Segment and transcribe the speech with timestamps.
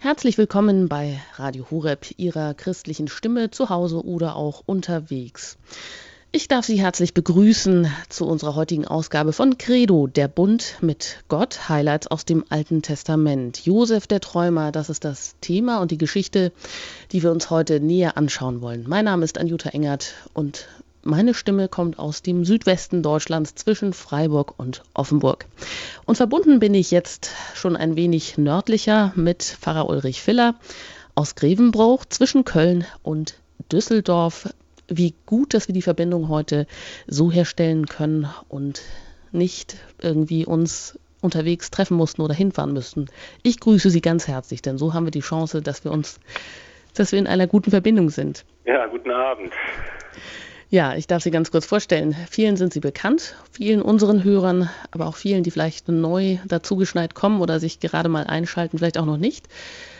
[0.00, 5.58] Herzlich willkommen bei Radio Horeb, Ihrer christlichen Stimme zu Hause oder auch unterwegs.
[6.30, 11.68] Ich darf Sie herzlich begrüßen zu unserer heutigen Ausgabe von Credo, der Bund mit Gott,
[11.68, 13.66] Highlights aus dem Alten Testament.
[13.66, 16.52] Josef der Träumer, das ist das Thema und die Geschichte,
[17.10, 18.84] die wir uns heute näher anschauen wollen.
[18.86, 20.68] Mein Name ist Anjuta Engert und
[21.02, 25.46] meine Stimme kommt aus dem Südwesten Deutschlands zwischen Freiburg und Offenburg.
[26.04, 30.54] Und verbunden bin ich jetzt schon ein wenig nördlicher mit Pfarrer Ulrich Filler
[31.14, 33.34] aus Grevenbruch zwischen Köln und
[33.72, 34.52] Düsseldorf.
[34.88, 36.66] Wie gut, dass wir die Verbindung heute
[37.06, 38.82] so herstellen können und
[39.32, 43.06] nicht irgendwie uns unterwegs treffen mussten oder hinfahren müssten.
[43.42, 46.20] Ich grüße Sie ganz herzlich, denn so haben wir die Chance, dass wir uns,
[46.94, 48.44] dass wir in einer guten Verbindung sind.
[48.64, 49.52] Ja, guten Abend.
[50.70, 52.14] Ja, ich darf Sie ganz kurz vorstellen.
[52.30, 57.40] Vielen sind Sie bekannt, vielen unseren Hörern, aber auch vielen, die vielleicht neu dazugeschneit kommen
[57.40, 59.48] oder sich gerade mal einschalten, vielleicht auch noch nicht.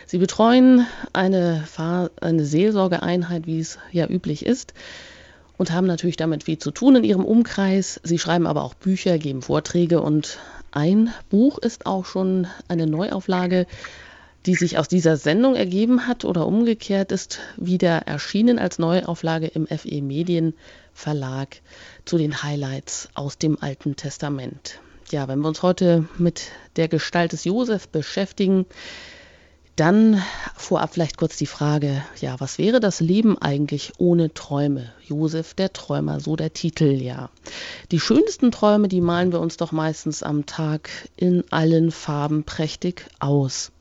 [0.05, 4.75] Sie betreuen eine, Fahr eine Seelsorgeeinheit, wie es ja üblich ist,
[5.57, 7.99] und haben natürlich damit viel zu tun in Ihrem Umkreis.
[8.03, 10.37] Sie schreiben aber auch Bücher, geben Vorträge und
[10.71, 13.65] ein Buch ist auch schon eine Neuauflage
[14.49, 19.67] die sich aus dieser Sendung ergeben hat oder umgekehrt ist wieder erschienen als Neuauflage im
[19.67, 20.55] FE Medien
[20.91, 21.61] Verlag
[22.03, 24.79] zu den Highlights aus dem Alten Testament.
[25.11, 26.47] Ja, wenn wir uns heute mit
[26.77, 28.65] der Gestalt des Josef beschäftigen,
[29.79, 30.21] dann
[30.57, 34.91] vorab vielleicht kurz die Frage, ja, was wäre das Leben eigentlich ohne Träume?
[35.05, 37.29] Josef der Träumer, so der Titel, ja.
[37.91, 43.05] Die schönsten Träume, die malen wir uns doch meistens am Tag in allen Farben prächtig
[43.19, 43.71] aus.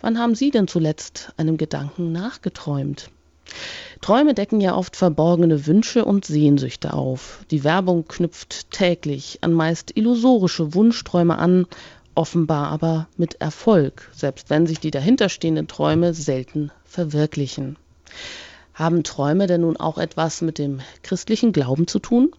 [0.00, 3.10] Wann haben Sie denn zuletzt einem Gedanken nachgeträumt?
[4.02, 7.40] Träume decken ja oft verborgene Wünsche und Sehnsüchte auf.
[7.50, 11.66] Die Werbung knüpft täglich an meist illusorische Wunschträume an,
[12.18, 17.76] offenbar aber mit Erfolg, selbst wenn sich die dahinterstehenden Träume selten verwirklichen.
[18.74, 22.32] Haben Träume denn nun auch etwas mit dem christlichen Glauben zu tun?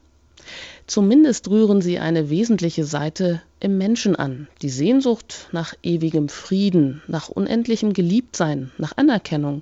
[0.85, 7.29] Zumindest rühren sie eine wesentliche Seite im Menschen an, die Sehnsucht nach ewigem Frieden, nach
[7.29, 9.61] unendlichem Geliebtsein, nach Anerkennung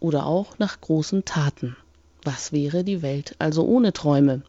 [0.00, 1.76] oder auch nach großen Taten.
[2.22, 4.42] Was wäre die Welt also ohne Träume?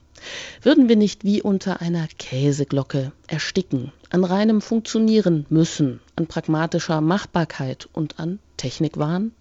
[0.62, 7.88] Würden wir nicht wie unter einer Käseglocke ersticken, an reinem Funktionieren müssen, an pragmatischer Machbarkeit
[7.94, 9.32] und an Technikwahn?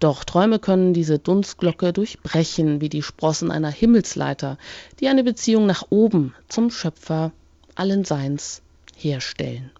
[0.00, 4.56] Doch Träume können diese Dunstglocke durchbrechen wie die Sprossen einer Himmelsleiter,
[5.00, 7.32] die eine Beziehung nach oben zum Schöpfer
[7.74, 8.62] allen Seins
[8.96, 9.70] herstellen.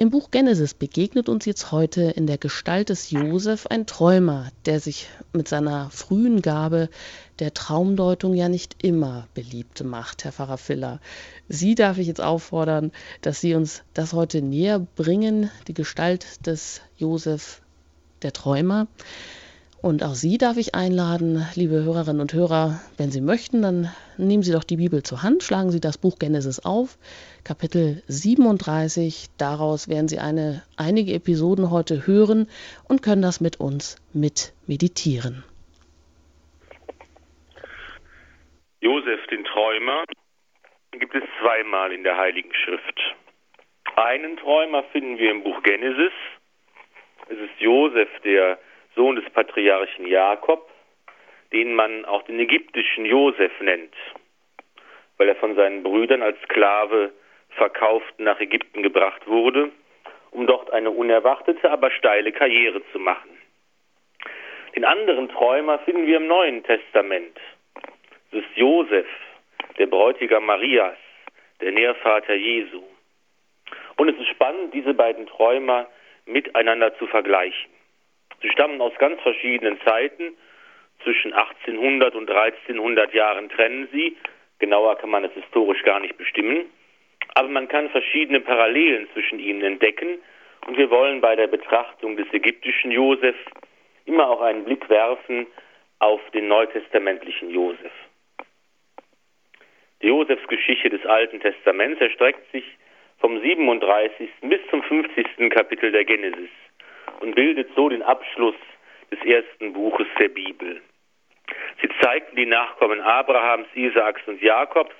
[0.00, 4.80] Im Buch Genesis begegnet uns jetzt heute in der Gestalt des Josef ein Träumer, der
[4.80, 6.88] sich mit seiner frühen Gabe
[7.38, 11.00] der Traumdeutung ja nicht immer beliebt macht, Herr Pfarrer Filler.
[11.50, 16.80] Sie darf ich jetzt auffordern, dass Sie uns das heute näher bringen, die Gestalt des
[16.96, 17.60] Josef,
[18.22, 18.86] der Träumer.
[19.82, 24.42] Und auch Sie darf ich einladen, liebe Hörerinnen und Hörer, wenn Sie möchten, dann nehmen
[24.42, 26.98] Sie doch die Bibel zur Hand, schlagen Sie das Buch Genesis auf,
[27.44, 29.28] Kapitel 37.
[29.38, 32.46] Daraus werden Sie eine, einige Episoden heute hören
[32.90, 35.44] und können das mit uns mit meditieren.
[38.82, 40.04] Josef, den Träumer,
[40.92, 43.00] gibt es zweimal in der Heiligen Schrift.
[43.96, 46.12] Einen Träumer finden wir im Buch Genesis.
[47.30, 48.58] Es ist Josef, der
[49.00, 50.68] Sohn des Patriarchen Jakob,
[51.54, 53.94] den man auch den ägyptischen Josef nennt,
[55.16, 57.10] weil er von seinen Brüdern als Sklave
[57.56, 59.70] verkauft nach Ägypten gebracht wurde,
[60.32, 63.30] um dort eine unerwartete, aber steile Karriere zu machen.
[64.76, 67.40] Den anderen Träumer finden wir im Neuen Testament.
[68.32, 69.08] Es ist Josef,
[69.78, 70.98] der Bräutigam Marias,
[71.62, 72.82] der Nährvater Jesu.
[73.96, 75.86] Und es ist spannend, diese beiden Träumer
[76.26, 77.79] miteinander zu vergleichen.
[78.42, 80.34] Sie stammen aus ganz verschiedenen Zeiten.
[81.04, 84.16] Zwischen 1800 und 1300 Jahren trennen sie.
[84.58, 86.66] Genauer kann man es historisch gar nicht bestimmen.
[87.34, 90.18] Aber man kann verschiedene Parallelen zwischen ihnen entdecken.
[90.66, 93.36] Und wir wollen bei der Betrachtung des ägyptischen Josef
[94.04, 95.46] immer auch einen Blick werfen
[95.98, 97.92] auf den neutestamentlichen Josef.
[100.02, 102.64] Die Josefsgeschichte des Alten Testaments erstreckt sich
[103.18, 104.30] vom 37.
[104.42, 105.50] bis zum 50.
[105.50, 106.48] Kapitel der Genesis
[107.20, 108.56] und bildet so den Abschluss
[109.10, 110.80] des ersten Buches der Bibel.
[111.80, 114.94] Sie zeigten die Nachkommen Abrahams, Isaaks und Jakobs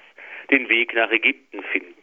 [0.50, 1.94] den Weg nach Ägypten finden.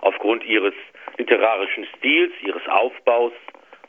[0.00, 0.74] Aufgrund ihres
[1.16, 3.32] literarischen Stils, ihres Aufbaus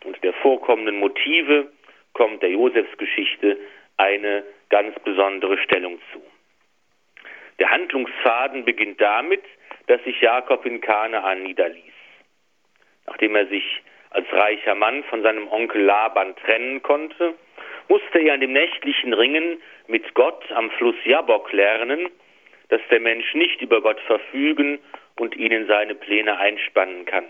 [0.03, 1.71] und der vorkommenden Motive
[2.13, 3.57] kommt der Josefsgeschichte
[3.97, 6.21] eine ganz besondere Stellung zu.
[7.59, 9.43] Der Handlungsfaden beginnt damit,
[9.87, 11.93] dass sich Jakob in Kanaan niederließ.
[13.05, 13.81] Nachdem er sich
[14.13, 17.33] als reicher Mann von seinem Onkel Laban trennen konnte,
[17.89, 22.09] musste er an dem nächtlichen Ringen mit Gott am Fluss Jabok lernen,
[22.69, 24.79] dass der Mensch nicht über Gott verfügen
[25.17, 27.25] und ihn in seine Pläne einspannen kann.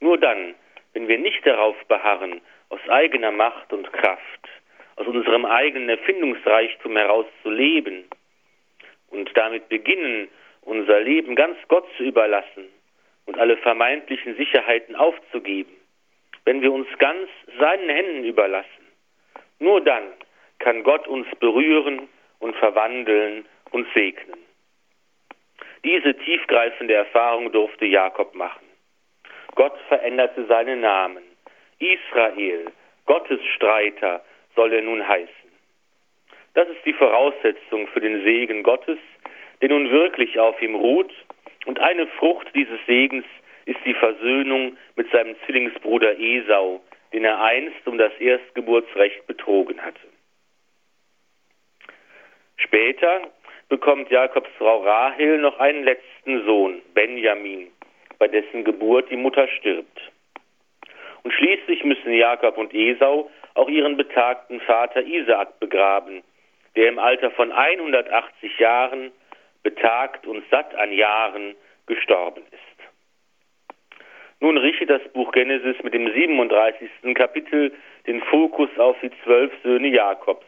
[0.00, 0.54] Nur dann,
[0.92, 4.48] wenn wir nicht darauf beharren, aus eigener Macht und Kraft,
[4.96, 8.04] aus unserem eigenen Erfindungsreichtum heraus zu leben
[9.10, 10.28] und damit beginnen,
[10.62, 12.68] unser Leben ganz Gott zu überlassen
[13.30, 15.70] und alle vermeintlichen Sicherheiten aufzugeben,
[16.46, 17.28] wenn wir uns ganz
[17.60, 18.86] seinen Händen überlassen,
[19.60, 20.02] nur dann
[20.58, 22.08] kann Gott uns berühren
[22.40, 24.40] und verwandeln und segnen.
[25.84, 28.66] Diese tiefgreifende Erfahrung durfte Jakob machen.
[29.54, 31.22] Gott veränderte seinen Namen.
[31.78, 32.72] Israel,
[33.06, 34.24] Gottes Streiter,
[34.56, 35.50] soll er nun heißen.
[36.54, 38.98] Das ist die Voraussetzung für den Segen Gottes,
[39.62, 41.12] der nun wirklich auf ihm ruht,
[41.70, 43.24] und eine Frucht dieses Segens
[43.64, 46.80] ist die Versöhnung mit seinem Zwillingsbruder Esau,
[47.12, 50.00] den er einst um das Erstgeburtsrecht betrogen hatte.
[52.56, 53.20] Später
[53.68, 57.68] bekommt Jakobs Frau Rahel noch einen letzten Sohn, Benjamin,
[58.18, 60.10] bei dessen Geburt die Mutter stirbt.
[61.22, 66.24] Und schließlich müssen Jakob und Esau auch ihren betagten Vater Isaak begraben,
[66.74, 69.12] der im Alter von 180 Jahren,
[69.62, 71.54] betagt und satt an Jahren,
[71.86, 72.70] gestorben ist.
[74.40, 76.88] Nun richtet das Buch Genesis mit dem 37.
[77.14, 77.72] Kapitel
[78.06, 80.46] den Fokus auf die zwölf Söhne Jakobs,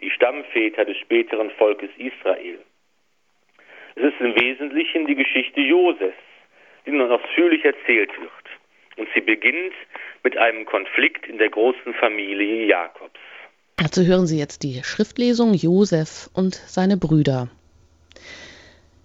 [0.00, 2.58] die Stammväter des späteren Volkes Israel.
[3.94, 6.16] Es ist im Wesentlichen die Geschichte Josefs,
[6.84, 8.30] die nun ausführlich erzählt wird.
[8.96, 9.72] Und sie beginnt
[10.22, 13.18] mit einem Konflikt in der großen Familie Jakobs.
[13.76, 17.48] Dazu hören Sie jetzt die Schriftlesung Josef und seine Brüder.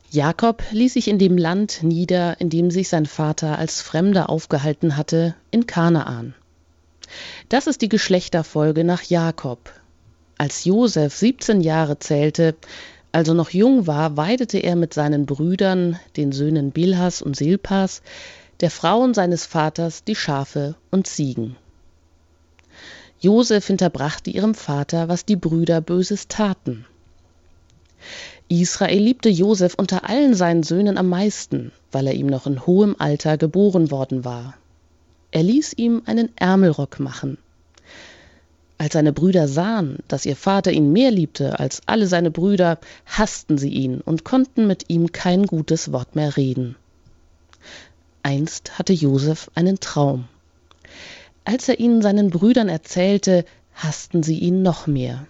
[0.09, 4.95] Jakob ließ sich in dem Land nieder, in dem sich sein Vater als Fremder aufgehalten
[4.95, 6.33] hatte, in Kanaan.
[7.49, 9.71] Das ist die Geschlechterfolge nach Jakob.
[10.37, 12.55] Als Josef 17 Jahre zählte,
[13.11, 18.01] also noch jung war, weidete er mit seinen Brüdern, den Söhnen Bilhas und Silpas,
[18.61, 21.57] der Frauen seines Vaters die Schafe und Ziegen.
[23.19, 26.85] Josef hinterbrachte ihrem Vater, was die Brüder Böses taten.
[28.49, 32.95] Israel liebte Josef unter allen seinen Söhnen am meisten, weil er ihm noch in hohem
[32.97, 34.55] Alter geboren worden war.
[35.31, 37.37] Er ließ ihm einen Ärmelrock machen.
[38.77, 43.57] Als seine Brüder sahen, dass ihr Vater ihn mehr liebte als alle seine Brüder, hassten
[43.57, 46.75] sie ihn und konnten mit ihm kein gutes Wort mehr reden.
[48.21, 50.25] Einst hatte Josef einen Traum.
[51.43, 55.25] Als er ihn seinen Brüdern erzählte, hassten sie ihn noch mehr.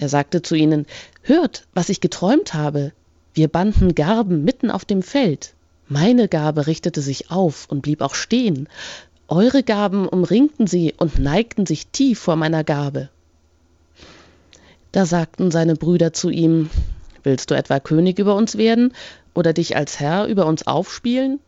[0.00, 0.86] Er sagte zu ihnen,
[1.22, 2.92] Hört, was ich geträumt habe.
[3.34, 5.52] Wir banden Garben mitten auf dem Feld.
[5.88, 8.66] Meine Garbe richtete sich auf und blieb auch stehen.
[9.28, 13.10] Eure Garben umringten sie und neigten sich tief vor meiner Garbe.
[14.90, 16.70] Da sagten seine Brüder zu ihm,
[17.22, 18.94] Willst du etwa König über uns werden
[19.34, 21.40] oder dich als Herr über uns aufspielen?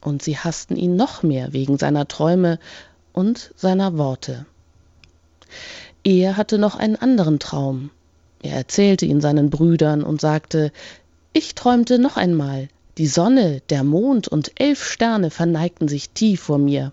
[0.00, 2.58] Und sie hassten ihn noch mehr wegen seiner Träume
[3.12, 4.46] und seiner Worte.
[6.04, 7.90] Er hatte noch einen anderen Traum.
[8.42, 10.72] Er erzählte ihn seinen Brüdern und sagte,
[11.32, 12.68] ich träumte noch einmal,
[12.98, 16.92] die Sonne, der Mond und elf Sterne verneigten sich tief vor mir.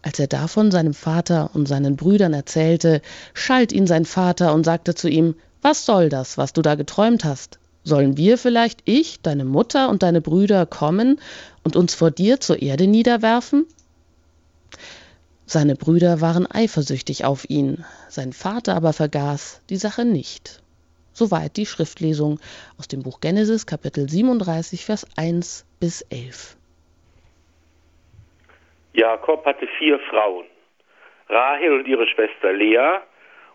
[0.00, 3.02] Als er davon seinem Vater und seinen Brüdern erzählte,
[3.34, 7.24] schalt ihn sein Vater und sagte zu ihm, was soll das, was du da geträumt
[7.24, 7.58] hast?
[7.84, 11.20] Sollen wir vielleicht, ich, deine Mutter und deine Brüder, kommen
[11.62, 13.66] und uns vor dir zur Erde niederwerfen?
[15.46, 20.62] Seine Brüder waren eifersüchtig auf ihn, sein Vater aber vergaß die Sache nicht.
[21.12, 22.38] Soweit die Schriftlesung
[22.78, 26.56] aus dem Buch Genesis Kapitel 37 Vers 1 bis 11.
[28.94, 30.46] Jakob hatte vier Frauen,
[31.28, 33.00] Rahel und ihre Schwester Lea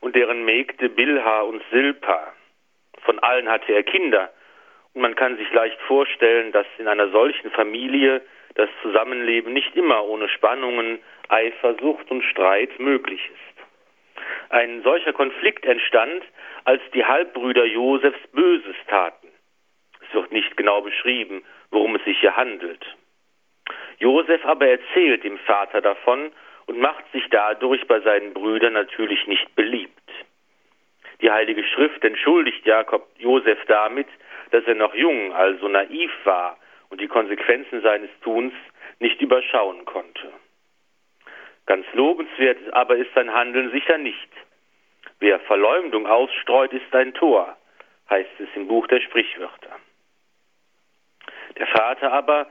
[0.02, 2.34] und deren Mägde Bilha und Silpa.
[3.06, 4.30] Von allen hatte er Kinder,
[4.94, 8.22] und man kann sich leicht vorstellen, dass in einer solchen Familie
[8.56, 13.48] das Zusammenleben nicht immer ohne Spannungen, Eifersucht und Streit möglich ist.
[14.50, 16.24] Ein solcher Konflikt entstand,
[16.64, 19.28] als die Halbbrüder Josefs Böses taten.
[20.08, 22.86] Es wird nicht genau beschrieben, worum es sich hier handelt.
[24.00, 26.32] Josef aber erzählt dem Vater davon
[26.68, 29.92] und macht sich dadurch bei seinen Brüdern natürlich nicht beliebt.
[31.22, 34.08] Die Heilige Schrift entschuldigt Jakob Josef damit,
[34.52, 36.58] dass er noch jung, also naiv war
[36.90, 38.54] und die Konsequenzen seines Tuns
[39.00, 40.32] nicht überschauen konnte.
[41.68, 44.30] Ganz lobenswert aber ist sein Handeln sicher nicht.
[45.20, 47.58] Wer Verleumdung ausstreut, ist ein Tor,
[48.10, 49.78] heißt es im Buch der Sprichwörter.
[51.58, 52.48] Der Vater aber,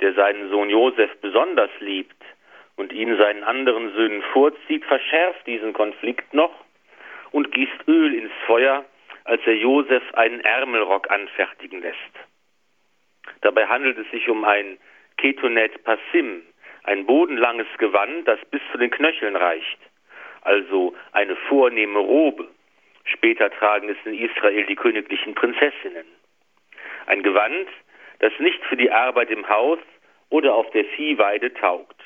[0.00, 2.22] der seinen Sohn Josef besonders liebt
[2.76, 6.54] und ihn seinen anderen Söhnen vorzieht, verschärft diesen Konflikt noch
[7.32, 8.84] und gießt Öl ins Feuer,
[9.24, 11.96] als er Josef einen Ärmelrock anfertigen lässt.
[13.40, 14.78] Dabei handelt es sich um ein
[15.16, 16.42] Ketonet Passim,
[16.84, 19.78] ein bodenlanges Gewand, das bis zu den Knöcheln reicht,
[20.42, 22.48] also eine vornehme Robe.
[23.04, 26.06] Später tragen es in Israel die königlichen Prinzessinnen.
[27.06, 27.68] Ein Gewand,
[28.20, 29.78] das nicht für die Arbeit im Haus
[30.28, 32.00] oder auf der Viehweide taugt.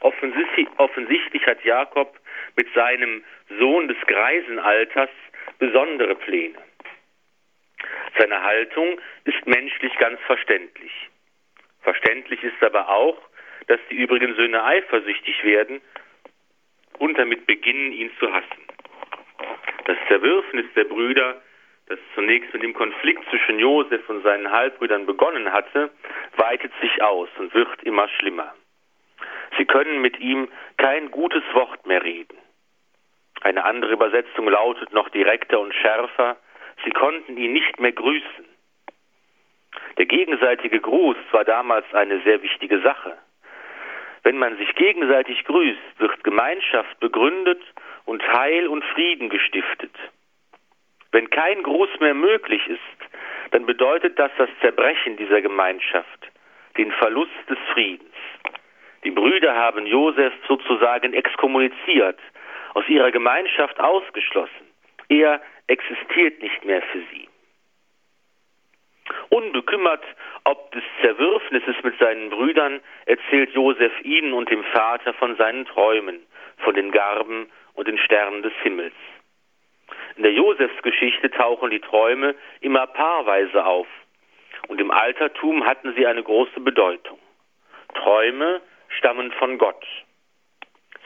[0.00, 2.18] Offensichtlich hat Jakob
[2.56, 3.24] mit seinem
[3.58, 5.10] Sohn des Greisenalters
[5.58, 6.58] besondere Pläne.
[8.18, 10.92] Seine Haltung ist menschlich ganz verständlich.
[11.82, 13.18] Verständlich ist aber auch,
[13.66, 15.80] dass die übrigen Söhne eifersüchtig werden
[16.98, 18.62] und damit beginnen, ihn zu hassen.
[19.84, 21.40] Das Zerwürfnis der Brüder,
[21.88, 25.90] das zunächst mit dem Konflikt zwischen Josef und seinen Halbbrüdern begonnen hatte,
[26.36, 28.54] weitet sich aus und wird immer schlimmer.
[29.56, 32.36] Sie können mit ihm kein gutes Wort mehr reden.
[33.42, 36.36] Eine andere Übersetzung lautet noch direkter und schärfer,
[36.84, 38.44] sie konnten ihn nicht mehr grüßen.
[39.98, 43.16] Der gegenseitige Gruß war damals eine sehr wichtige Sache.
[44.26, 47.62] Wenn man sich gegenseitig grüßt, wird Gemeinschaft begründet
[48.06, 49.92] und Heil und Frieden gestiftet.
[51.12, 53.12] Wenn kein Gruß mehr möglich ist,
[53.52, 56.26] dann bedeutet das das Zerbrechen dieser Gemeinschaft,
[56.76, 58.16] den Verlust des Friedens.
[59.04, 62.18] Die Brüder haben Josef sozusagen exkommuniziert,
[62.74, 64.66] aus ihrer Gemeinschaft ausgeschlossen.
[65.08, 67.28] Er existiert nicht mehr für sie.
[69.28, 70.04] Unbekümmert
[70.44, 76.24] ob des Zerwürfnisses mit seinen Brüdern erzählt Josef ihnen und dem Vater von seinen Träumen,
[76.58, 78.94] von den Garben und den Sternen des Himmels.
[80.16, 83.88] In der Josefsgeschichte tauchen die Träume immer paarweise auf,
[84.68, 87.18] und im Altertum hatten sie eine große Bedeutung.
[87.94, 89.84] Träume stammen von Gott.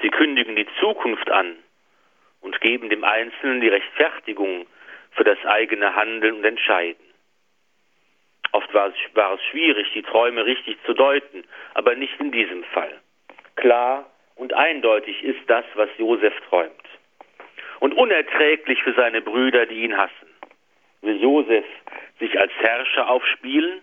[0.02, 1.56] Sie kündigen die Zukunft an
[2.40, 4.66] und geben dem Einzelnen die Rechtfertigung
[5.12, 7.09] für das eigene Handeln und Entscheiden.
[8.52, 12.64] Oft war es, war es schwierig, die Träume richtig zu deuten, aber nicht in diesem
[12.64, 13.00] Fall.
[13.56, 16.72] Klar und eindeutig ist das, was Josef träumt.
[17.78, 20.28] Und unerträglich für seine Brüder, die ihn hassen.
[21.02, 21.64] Will Josef
[22.18, 23.80] sich als Herrscher aufspielen?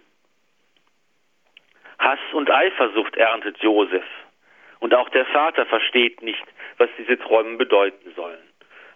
[2.00, 4.06] Hass und Eifersucht erntet Josef.
[4.80, 6.44] Und auch der Vater versteht nicht,
[6.78, 8.48] was diese Träume bedeuten sollen.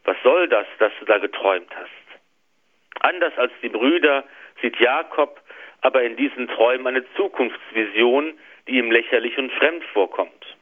[0.04, 1.90] Was soll das, dass du da geträumt hast?
[3.00, 4.24] Anders als die Brüder
[4.62, 5.41] sieht Jakob
[5.82, 10.58] aber in diesen Träumen eine Zukunftsvision, die ihm lächerlich und fremd vorkommt.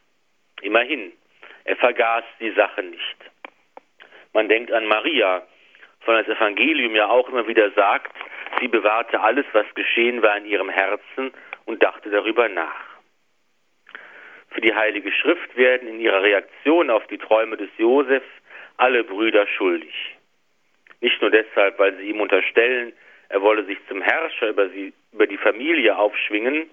[0.61, 1.11] Immerhin,
[1.65, 3.17] er vergaß die Sache nicht.
[4.33, 5.43] Man denkt an Maria,
[6.01, 8.15] von das Evangelium ja auch immer wieder sagt,
[8.59, 11.33] sie bewahrte alles, was geschehen war in ihrem Herzen
[11.65, 12.85] und dachte darüber nach.
[14.51, 18.23] Für die Heilige Schrift werden in ihrer Reaktion auf die Träume des Josef
[18.77, 20.15] alle Brüder schuldig.
[21.01, 22.93] Nicht nur deshalb, weil sie ihm unterstellen,
[23.29, 26.69] er wolle sich zum Herrscher über, sie, über die Familie aufschwingen,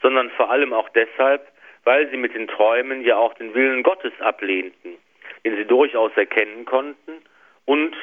[0.00, 1.46] sondern vor allem auch deshalb,
[1.84, 4.96] weil sie mit den Träumen ja auch den Willen Gottes ablehnten,
[5.44, 7.22] den sie durchaus erkennen konnten,
[7.64, 7.94] und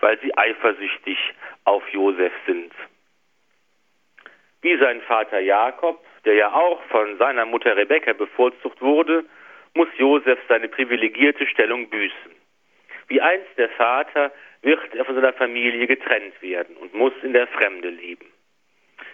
[0.00, 1.18] weil sie eifersüchtig
[1.64, 2.72] auf Josef sind.
[4.62, 9.24] Wie sein Vater Jakob, der ja auch von seiner Mutter Rebekka bevorzugt wurde,
[9.74, 12.32] muss Josef seine privilegierte Stellung büßen.
[13.08, 14.32] Wie einst der Vater
[14.62, 18.26] wird er von seiner Familie getrennt werden und muss in der Fremde leben.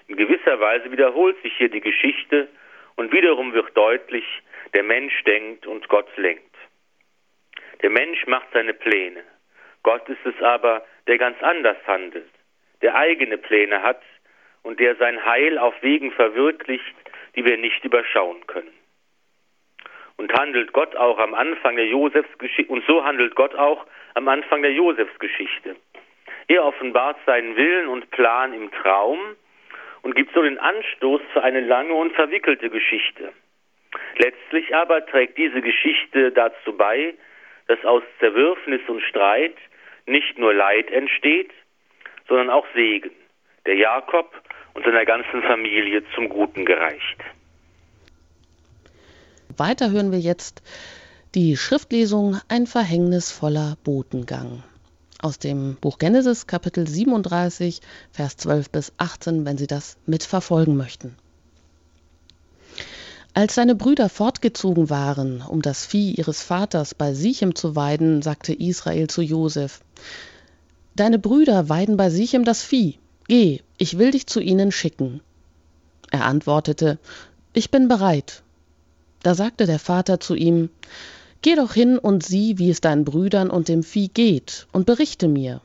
[0.09, 2.49] In gewisser Weise wiederholt sich hier die Geschichte
[2.97, 4.25] und wiederum wird deutlich,
[4.75, 6.43] der Mensch denkt und Gott lenkt.
[7.83, 9.23] Der Mensch macht seine Pläne.
[9.83, 12.31] Gott ist es aber, der ganz anders handelt,
[12.83, 14.03] der eigene Pläne hat
[14.63, 16.95] und der sein Heil auf Wegen verwirklicht,
[17.37, 18.73] die wir nicht überschauen können.
[20.17, 23.87] Und handelt Gott auch am Anfang der Josefsgeschichte, und so handelt Gott auch
[24.17, 25.77] am Anfang der Josefsgeschichte.
[26.49, 29.19] Er offenbart seinen Willen und Plan im Traum
[30.01, 33.33] und gibt so den Anstoß für eine lange und verwickelte Geschichte.
[34.17, 37.15] Letztlich aber trägt diese Geschichte dazu bei,
[37.67, 39.57] dass aus Zerwürfnis und Streit
[40.07, 41.51] nicht nur Leid entsteht,
[42.27, 43.11] sondern auch Segen,
[43.67, 44.33] der Jakob
[44.73, 47.19] und seiner ganzen Familie zum Guten gereicht.
[49.59, 50.63] Weiter hören wir jetzt
[51.37, 54.63] die Schriftlesung Ein verhängnisvoller Botengang
[55.21, 61.15] aus dem Buch Genesis Kapitel 37 Vers 12 bis 18, wenn Sie das mitverfolgen möchten.
[63.35, 68.55] Als seine Brüder fortgezogen waren, um das Vieh ihres Vaters bei Sichem zu weiden, sagte
[68.55, 69.83] Israel zu Josef:
[70.95, 72.99] Deine Brüder weiden bei Sichem das Vieh.
[73.29, 75.21] Geh, ich will dich zu ihnen schicken.
[76.11, 76.99] Er antwortete:
[77.53, 78.43] ich bin bereit.
[79.23, 80.71] Da sagte der Vater zu ihm,
[81.47, 85.29] Geh doch hin und sieh, wie es deinen Brüdern und dem Vieh geht, und berichte
[85.29, 85.61] mir.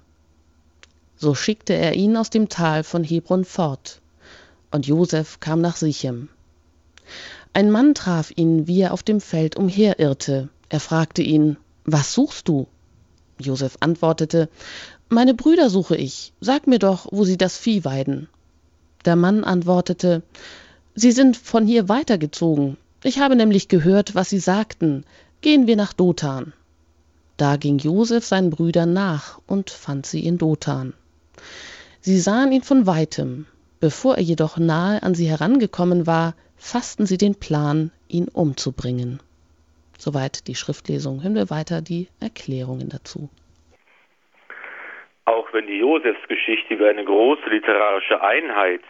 [1.17, 3.99] So schickte er ihn aus dem Tal von Hebron fort.
[4.69, 6.29] Und Josef kam nach Sichem.
[7.53, 10.49] Ein Mann traf ihn, wie er auf dem Feld umherirrte.
[10.69, 12.67] Er fragte ihn, Was suchst du?
[13.39, 14.49] Josef antwortete,
[15.09, 16.31] Meine Brüder suche ich.
[16.41, 18.29] Sag mir doch, wo sie das Vieh weiden.
[19.03, 20.21] Der Mann antwortete,
[20.93, 22.77] Sie sind von hier weitergezogen.
[23.03, 25.05] Ich habe nämlich gehört, was sie sagten.
[25.41, 26.53] Gehen wir nach Dothan.
[27.37, 30.93] Da ging Josef seinen Brüdern nach und fand sie in Dothan.
[31.99, 33.47] Sie sahen ihn von weitem.
[33.79, 39.19] Bevor er jedoch nahe an sie herangekommen war, fassten sie den Plan, ihn umzubringen.
[39.97, 41.23] Soweit die Schriftlesung.
[41.23, 43.27] Hören wir weiter die Erklärungen dazu.
[45.25, 48.81] Auch wenn die Josefsgeschichte wie eine große literarische Einheit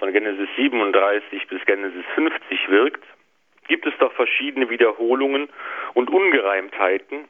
[0.00, 3.04] von Genesis 37 bis Genesis 50 wirkt,
[3.68, 5.48] gibt es doch verschiedene Wiederholungen
[5.94, 7.28] und Ungereimtheiten,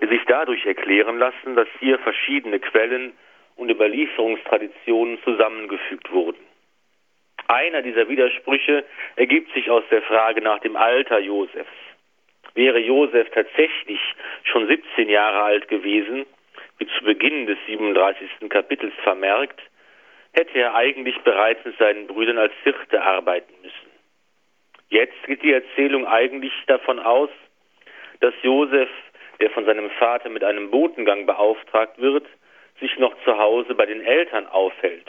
[0.00, 3.12] die sich dadurch erklären lassen, dass hier verschiedene Quellen
[3.56, 6.38] und Überlieferungstraditionen zusammengefügt wurden.
[7.48, 8.84] Einer dieser Widersprüche
[9.16, 11.70] ergibt sich aus der Frage nach dem Alter Josefs.
[12.54, 14.00] Wäre Josef tatsächlich
[14.44, 16.26] schon 17 Jahre alt gewesen,
[16.78, 18.48] wie zu Beginn des 37.
[18.48, 19.60] Kapitels vermerkt,
[20.32, 23.87] hätte er eigentlich bereits mit seinen Brüdern als Hirte arbeiten müssen.
[24.88, 27.30] Jetzt geht die Erzählung eigentlich davon aus,
[28.20, 28.88] dass Josef,
[29.40, 32.26] der von seinem Vater mit einem Botengang beauftragt wird,
[32.80, 35.08] sich noch zu Hause bei den Eltern aufhält,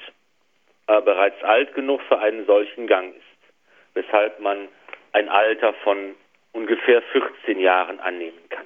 [0.87, 3.53] aber bereits alt genug für einen solchen Gang ist,
[3.93, 4.67] weshalb man
[5.13, 6.15] ein Alter von
[6.51, 8.65] ungefähr 14 Jahren annehmen kann.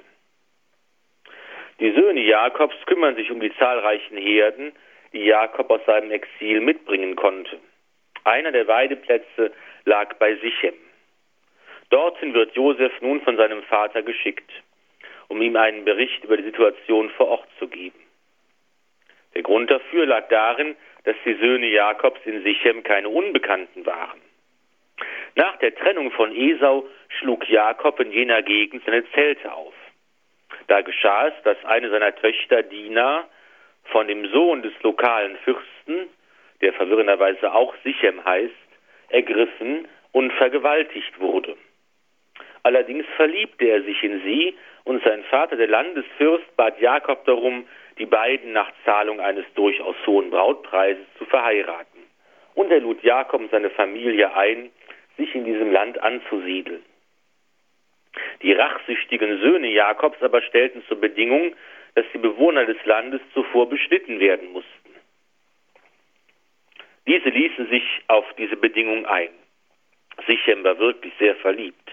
[1.80, 4.72] Die Söhne Jakobs kümmern sich um die zahlreichen Herden,
[5.12, 7.58] die Jakob aus seinem Exil mitbringen konnte.
[8.24, 9.52] Einer der Weideplätze
[9.84, 10.74] lag bei Sichem.
[11.94, 14.50] Dorthin wird Josef nun von seinem Vater geschickt,
[15.28, 18.00] um ihm einen Bericht über die Situation vor Ort zu geben.
[19.32, 24.20] Der Grund dafür lag darin, dass die Söhne Jakobs in Sichem keine Unbekannten waren.
[25.36, 26.84] Nach der Trennung von Esau
[27.20, 29.74] schlug Jakob in jener Gegend seine Zelte auf.
[30.66, 33.28] Da geschah es, dass eine seiner Töchter, Dina,
[33.84, 36.08] von dem Sohn des lokalen Fürsten,
[36.60, 38.52] der verwirrenderweise auch Sichem heißt,
[39.10, 41.43] ergriffen und vergewaltigt wurde.
[42.64, 47.66] Allerdings verliebte er sich in sie und sein Vater, der Landesfürst, bat Jakob darum,
[47.98, 52.00] die beiden nach Zahlung eines durchaus hohen Brautpreises zu verheiraten.
[52.54, 54.70] Und er lud Jakob und seine Familie ein,
[55.18, 56.82] sich in diesem Land anzusiedeln.
[58.42, 61.54] Die rachsüchtigen Söhne Jakobs aber stellten zur Bedingung,
[61.94, 64.70] dass die Bewohner des Landes zuvor beschnitten werden mussten.
[67.06, 69.30] Diese ließen sich auf diese Bedingung ein.
[70.26, 71.90] Sichem war wirklich sehr verliebt.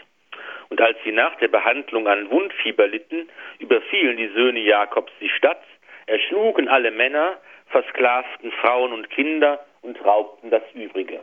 [0.72, 3.30] Und als sie nach der Behandlung an Wundfieber litten,
[3.60, 5.62] überfielen die Söhne Jakobs die Stadt,
[6.06, 11.20] erschlugen alle Männer, versklavten Frauen und Kinder und raubten das Übrige.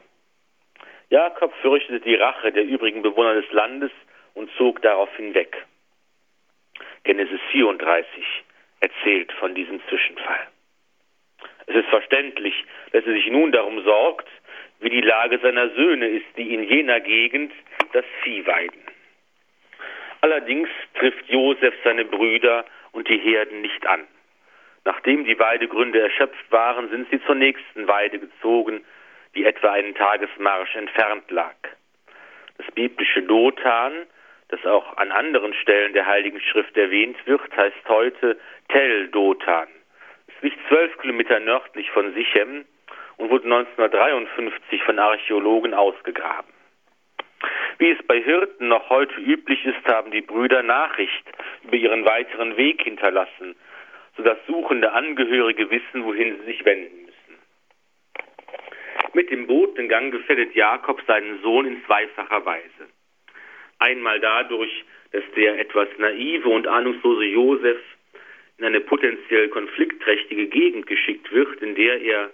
[1.09, 3.91] Jakob fürchtete die Rache der übrigen Bewohner des Landes
[4.35, 5.65] und zog daraufhin weg.
[7.05, 8.05] Genesis 34
[8.81, 10.47] erzählt von diesem Zwischenfall.
[11.65, 12.55] Es ist verständlich,
[12.93, 14.29] dass er sich nun darum sorgt,
[14.81, 17.51] wie die Lage seiner Söhne ist, die in jener Gegend
[17.95, 18.88] das Vieh weiden.
[20.21, 24.07] Allerdings trifft Josef seine Brüder und die Herden nicht an.
[24.85, 28.85] Nachdem die Weidegründe erschöpft waren, sind sie zur nächsten Weide gezogen,
[29.35, 31.55] die etwa einen Tagesmarsch entfernt lag.
[32.57, 33.93] Das biblische Dothan,
[34.49, 39.69] das auch an anderen Stellen der Heiligen Schrift erwähnt wird, heißt heute Tel Dothan.
[40.27, 42.65] Es liegt zwölf Kilometer nördlich von Sichem
[43.19, 46.58] und wurde 1953 von Archäologen ausgegraben.
[47.79, 51.25] Wie es bei Hirten noch heute üblich ist, haben die Brüder Nachricht
[51.62, 53.55] über ihren weiteren Weg hinterlassen,
[54.17, 57.38] sodass suchende Angehörige wissen, wohin sie sich wenden müssen.
[59.14, 62.88] Mit dem Botengang gefällt Jakob seinen Sohn in zweifacher Weise.
[63.79, 67.79] Einmal dadurch, dass der etwas naive und ahnungslose Josef
[68.59, 72.31] in eine potenziell konfliktträchtige Gegend geschickt wird, in der er,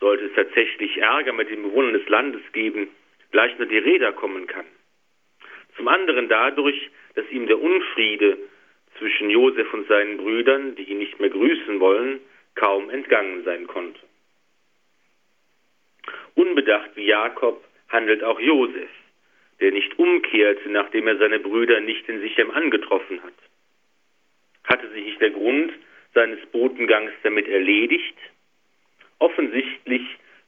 [0.00, 2.88] sollte es tatsächlich Ärger mit den Bewohnern des Landes geben,
[3.32, 4.66] leicht nur die Räder kommen kann.
[5.76, 8.38] Zum anderen dadurch, dass ihm der Unfriede
[8.98, 12.20] zwischen Josef und seinen Brüdern, die ihn nicht mehr grüßen wollen,
[12.54, 14.00] kaum entgangen sein konnte.
[16.34, 18.90] Unbedacht wie Jakob handelt auch Josef,
[19.60, 23.34] der nicht umkehrte, nachdem er seine Brüder nicht in Sichem angetroffen hat.
[24.64, 25.72] Hatte sich nicht der Grund
[26.14, 28.16] seines Botengangs damit erledigt?
[29.18, 30.02] Offensichtlich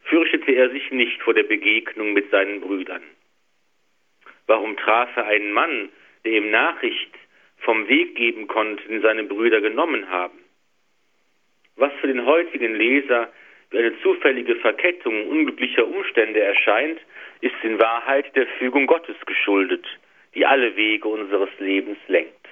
[0.04, 3.02] fürchtete er sich nicht vor der Begegnung mit seinen Brüdern.
[4.46, 5.90] Warum traf er einen Mann,
[6.24, 7.10] der ihm Nachricht
[7.58, 10.38] vom Weg geben konnte, den seine Brüder genommen haben?
[11.76, 13.32] Was für den heutigen Leser
[13.70, 17.00] wie eine zufällige Verkettung unglücklicher Umstände erscheint,
[17.40, 19.84] ist in Wahrheit der Fügung Gottes geschuldet,
[20.34, 22.46] die alle Wege unseres Lebens lenkt.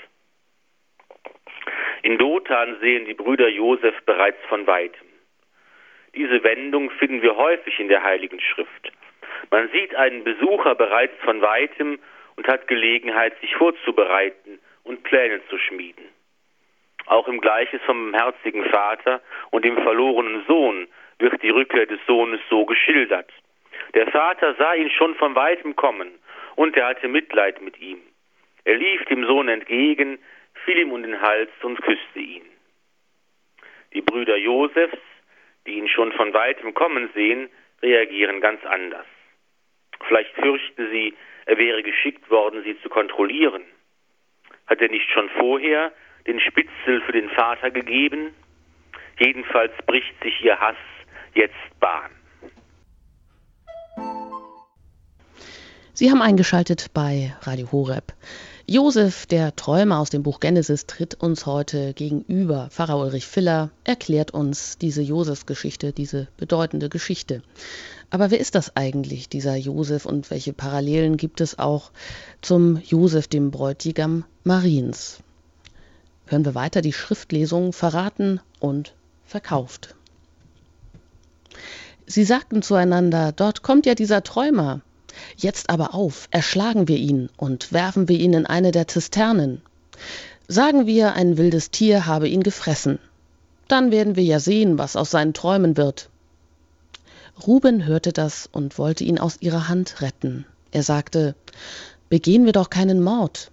[2.02, 5.06] In Dothan sehen die Brüder Josef bereits von weitem.
[6.14, 8.92] Diese Wendung finden wir häufig in der Heiligen Schrift.
[9.50, 11.98] Man sieht einen Besucher bereits von weitem
[12.36, 16.04] und hat Gelegenheit, sich vorzubereiten und Pläne zu schmieden.
[17.06, 22.40] Auch im Gleiches vom herzigen Vater und dem verlorenen Sohn wird die Rückkehr des Sohnes
[22.48, 23.30] so geschildert.
[23.94, 26.18] Der Vater sah ihn schon von weitem kommen
[26.56, 28.00] und er hatte Mitleid mit ihm.
[28.64, 30.18] Er lief dem Sohn entgegen,
[30.64, 32.44] fiel ihm um den Hals und küsste ihn.
[33.92, 34.98] Die Brüder Josefs,
[35.66, 37.50] die ihn schon von weitem kommen sehen,
[37.82, 39.06] reagieren ganz anders.
[40.06, 41.14] Vielleicht fürchten sie,
[41.46, 43.62] er wäre geschickt worden, sie zu kontrollieren.
[44.66, 45.92] Hat er nicht schon vorher
[46.26, 48.34] den Spitzel für den Vater gegeben?
[49.18, 50.76] Jedenfalls bricht sich ihr Hass
[51.34, 52.10] jetzt Bahn.
[55.94, 58.14] Sie haben eingeschaltet bei Radio Horeb.
[58.66, 62.68] Josef, der Träumer aus dem Buch Genesis, tritt uns heute gegenüber.
[62.70, 67.42] Pfarrer Ulrich Filler erklärt uns diese Josef-Geschichte, diese bedeutende Geschichte.
[68.12, 71.92] Aber wer ist das eigentlich, dieser Josef, und welche Parallelen gibt es auch
[72.42, 75.20] zum Josef, dem Bräutigam Mariens?
[76.26, 78.94] Hören wir weiter die Schriftlesung verraten und
[79.24, 79.94] verkauft.
[82.06, 84.82] Sie sagten zueinander, dort kommt ja dieser Träumer.
[85.38, 89.62] Jetzt aber auf, erschlagen wir ihn und werfen wir ihn in eine der Zisternen.
[90.48, 92.98] Sagen wir, ein wildes Tier habe ihn gefressen.
[93.68, 96.10] Dann werden wir ja sehen, was aus seinen Träumen wird.
[97.46, 100.46] Ruben hörte das und wollte ihn aus ihrer Hand retten.
[100.70, 101.34] Er sagte,
[102.08, 103.50] Begehen wir doch keinen Mord.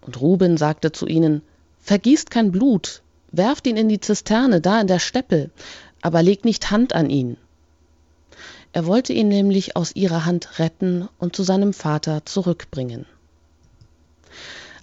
[0.00, 1.42] Und Ruben sagte zu ihnen,
[1.80, 5.50] Vergießt kein Blut, werft ihn in die Zisterne da in der Steppe,
[6.00, 7.36] aber legt nicht Hand an ihn.
[8.72, 13.06] Er wollte ihn nämlich aus ihrer Hand retten und zu seinem Vater zurückbringen.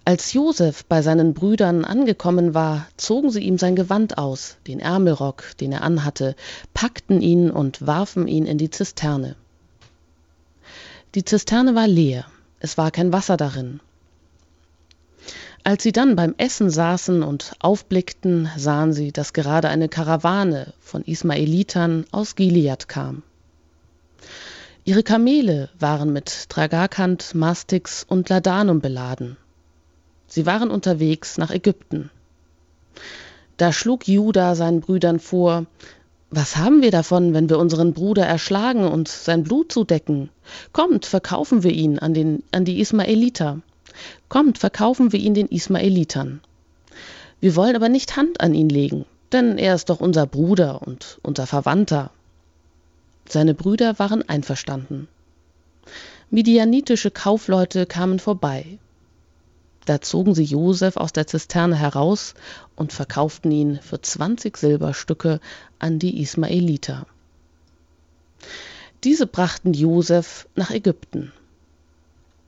[0.06, 5.58] Als Josef bei seinen Brüdern angekommen war, zogen sie ihm sein Gewand aus, den Ärmelrock,
[5.60, 6.36] den er anhatte,
[6.74, 9.36] packten ihn und warfen ihn in die Zisterne.
[11.16, 12.26] Die Zisterne war leer,
[12.60, 13.80] es war kein Wasser darin.
[15.64, 21.04] Als sie dann beim Essen saßen und aufblickten, sahen sie, dass gerade eine Karawane von
[21.04, 23.24] Ismaelitern aus Gilead kam.
[24.86, 29.38] Ihre Kamele waren mit Tragakant, Mastix und Ladanum beladen.
[30.30, 32.12] Sie waren unterwegs nach Ägypten.
[33.58, 35.66] Da schlug Juda seinen Brüdern vor,
[36.30, 40.30] was haben wir davon, wenn wir unseren Bruder erschlagen und sein Blut zudecken?
[40.72, 43.62] Kommt, verkaufen wir ihn an, den, an die Ismaeliter.
[44.30, 46.42] Kommt, verkaufen wir ihn den Ismaelitern.
[47.42, 51.18] Wir wollen aber nicht Hand an ihn legen, denn er ist doch unser Bruder und
[51.24, 52.12] unser Verwandter.
[53.28, 55.08] Seine Brüder waren einverstanden.
[56.30, 58.78] Midianitische Kaufleute kamen vorbei.
[59.90, 62.36] Da zogen sie Josef aus der Zisterne heraus
[62.76, 65.40] und verkauften ihn für zwanzig Silberstücke
[65.80, 67.08] an die Ismaeliter.
[69.04, 71.34] Diese brachten Josef nach Ägypten.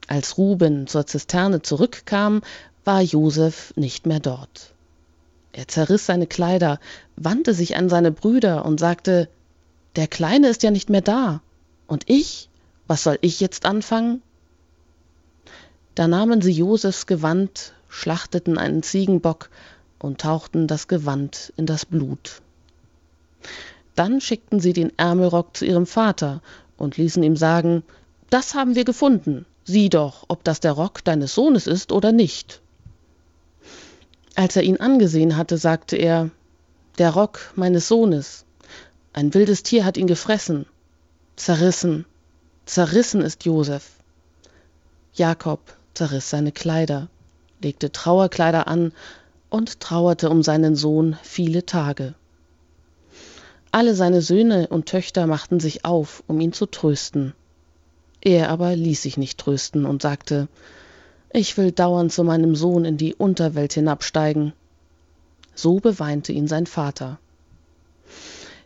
[0.06, 2.44] Als Ruben zur Zisterne zurückkam,
[2.86, 4.76] war Josef nicht mehr dort.
[5.52, 6.80] Er zerriss seine Kleider,
[7.16, 9.28] wandte sich an seine Brüder und sagte
[9.96, 11.42] der Kleine ist ja nicht mehr da.
[11.88, 12.50] Und ich?
[12.86, 14.22] Was soll ich jetzt anfangen?
[15.96, 19.50] Da nahmen sie Josefs Gewand, schlachteten einen Ziegenbock
[20.00, 22.42] und tauchten das Gewand in das Blut.
[23.96, 26.42] Dann schickten sie den Ärmelrock zu ihrem Vater
[26.78, 27.84] und ließen ihm sagen,
[28.30, 32.62] das haben wir gefunden, sieh doch, ob das der Rock deines Sohnes ist oder nicht.
[34.36, 36.30] Als er ihn angesehen hatte, sagte er,
[36.98, 38.46] der Rock meines Sohnes.
[39.12, 40.66] Ein wildes Tier hat ihn gefressen.
[41.36, 42.06] Zerrissen,
[42.66, 43.92] zerrissen ist Josef.
[45.14, 45.60] Jakob
[46.02, 47.10] zerriss seine Kleider,
[47.62, 48.92] legte Trauerkleider an
[49.52, 52.16] und trauerte um seinen Sohn viele Tage.
[53.70, 57.34] Alle seine Söhne und Töchter machten sich auf, um ihn zu trösten.
[58.20, 60.48] Er aber ließ sich nicht trösten und sagte,
[61.34, 64.54] ich will dauernd zu meinem Sohn in die Unterwelt hinabsteigen.
[65.54, 67.20] So beweinte ihn sein Vater.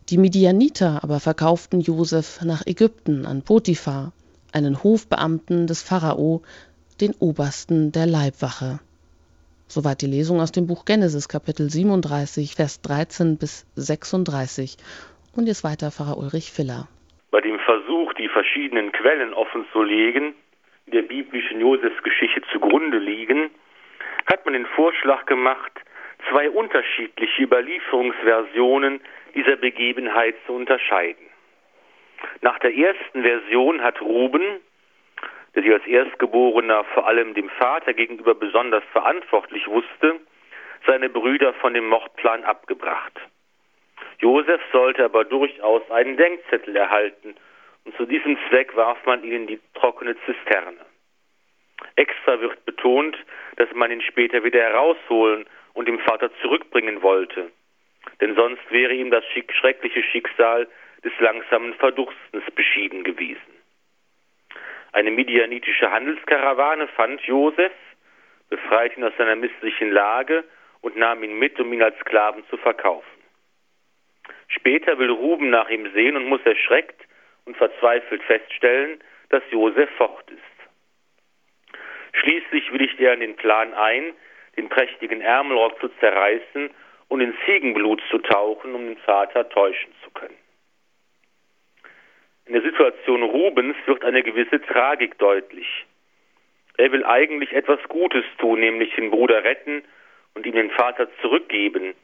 [0.07, 4.13] Die Midianiter aber verkauften Josef nach Ägypten an Potiphar,
[4.53, 6.41] einen Hofbeamten des Pharao,
[7.01, 8.79] den Obersten der Leibwache.
[9.67, 14.77] Soweit die Lesung aus dem Buch Genesis Kapitel 37, Vers 13 bis 36.
[15.35, 16.87] Und jetzt weiter Pfarrer Ulrich Filler.
[17.31, 20.35] Bei dem Versuch, die verschiedenen Quellen offenzulegen,
[20.87, 23.49] der biblischen Josefsgeschichte zugrunde liegen,
[24.27, 25.71] hat man den Vorschlag gemacht,
[26.29, 29.01] zwei unterschiedliche Überlieferungsversionen
[29.33, 31.25] dieser Begebenheit zu unterscheiden.
[32.41, 34.41] Nach der ersten Version hat Ruben,
[35.55, 40.19] der sich als Erstgeborener vor allem dem Vater gegenüber besonders verantwortlich wusste,
[40.85, 43.13] seine Brüder von dem Mordplan abgebracht.
[44.19, 47.35] Josef sollte aber durchaus einen Denkzettel erhalten,
[47.85, 50.79] und zu diesem Zweck warf man ihn in die trockene Zisterne.
[51.95, 53.17] Extra wird betont,
[53.57, 57.51] dass man ihn später wieder herausholen und dem Vater zurückbringen wollte,
[58.21, 59.23] denn sonst wäre ihm das
[59.59, 60.67] schreckliche Schicksal
[61.03, 63.54] des langsamen Verdurstens beschieden gewesen.
[64.95, 67.73] Eine midianitische Handelskarawane fand Josef,
[68.49, 70.45] befreite ihn aus seiner misslichen Lage
[70.79, 73.21] und nahm ihn mit, um ihn als Sklaven zu verkaufen.
[74.47, 77.01] Später will Ruben nach ihm sehen und muss erschreckt
[77.43, 81.77] und verzweifelt feststellen, dass Josef fort ist.
[82.13, 84.13] Schließlich willigt er in den Plan ein,
[84.55, 86.69] den prächtigen Ärmelrock zu zerreißen
[87.09, 90.44] und in Ziegenblut zu tauchen, um den Vater täuschen zu können.
[92.45, 95.67] In der Situation Rubens wird eine gewisse Tragik deutlich.
[96.77, 99.83] Er will eigentlich etwas Gutes tun, nämlich den Bruder retten
[100.35, 101.95] und ihm den Vater zurückgeben,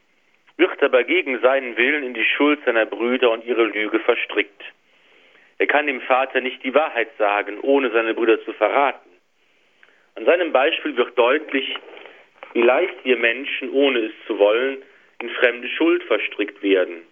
[0.56, 4.62] wird aber gegen seinen Willen in die Schuld seiner Brüder und ihre Lüge verstrickt.
[5.58, 9.10] Er kann dem Vater nicht die Wahrheit sagen, ohne seine Brüder zu verraten.
[10.16, 11.76] An seinem Beispiel wird deutlich,
[12.54, 14.82] wie leicht wir Menschen, ohne es zu wollen,
[15.20, 17.02] in fremde Schuld verstrickt werden,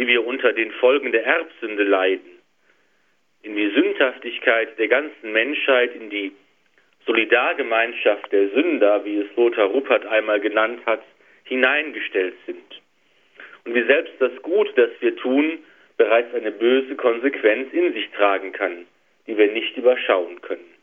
[0.00, 2.38] wie wir unter den Folgen der Erbsünde leiden,
[3.42, 6.32] in die Sündhaftigkeit der ganzen Menschheit, in die
[7.04, 11.02] Solidargemeinschaft der Sünder, wie es Lothar Ruppert einmal genannt hat,
[11.44, 12.80] hineingestellt sind.
[13.66, 15.58] Und wie selbst das Gut, das wir tun,
[15.98, 18.86] bereits eine böse Konsequenz in sich tragen kann,
[19.26, 20.74] die wir nicht überschauen können.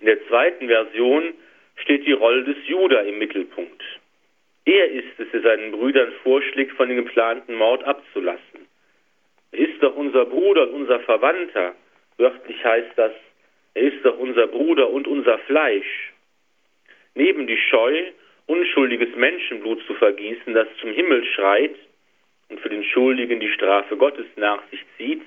[0.00, 1.32] In der zweiten Version
[1.76, 3.82] steht die Rolle des Judah im Mittelpunkt.
[4.68, 8.68] Er ist es, der seinen Brüdern vorschlägt, von dem geplanten Mord abzulassen.
[9.50, 11.74] Er ist doch unser Bruder und unser Verwandter.
[12.18, 13.12] Wörtlich heißt das,
[13.72, 16.12] er ist doch unser Bruder und unser Fleisch.
[17.14, 18.10] Neben die Scheu,
[18.44, 21.74] unschuldiges Menschenblut zu vergießen, das zum Himmel schreit
[22.50, 25.22] und für den Schuldigen die Strafe Gottes nach sich zieht,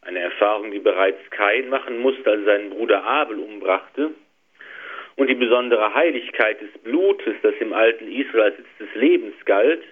[0.00, 4.12] eine Erfahrung, die bereits Kain machen musste, als er seinen Bruder Abel umbrachte,
[5.16, 9.82] und die besondere Heiligkeit des Blutes, das im alten Israel als Sitz des Lebens galt,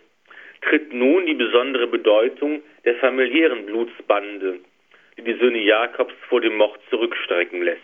[0.60, 4.60] tritt nun die besondere Bedeutung der familiären Blutsbande,
[5.16, 7.80] die die Söhne Jakobs vor dem Mord zurückstrecken lässt.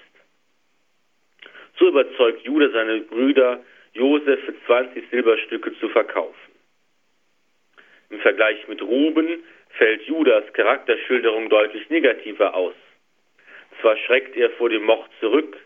[1.78, 3.62] So überzeugt Judah seine Brüder,
[3.94, 6.36] Josef für 20 Silberstücke zu verkaufen.
[8.10, 12.74] Im Vergleich mit Ruben fällt Judas Charakterschilderung deutlich negativer aus.
[13.80, 15.56] Zwar schreckt er vor dem Mord zurück,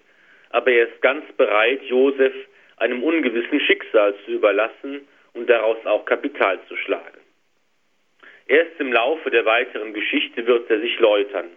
[0.54, 2.32] aber er ist ganz bereit, Josef
[2.76, 5.00] einem ungewissen Schicksal zu überlassen
[5.32, 7.18] und daraus auch Kapital zu schlagen.
[8.46, 11.48] Erst im Laufe der weiteren Geschichte wird er sich läutern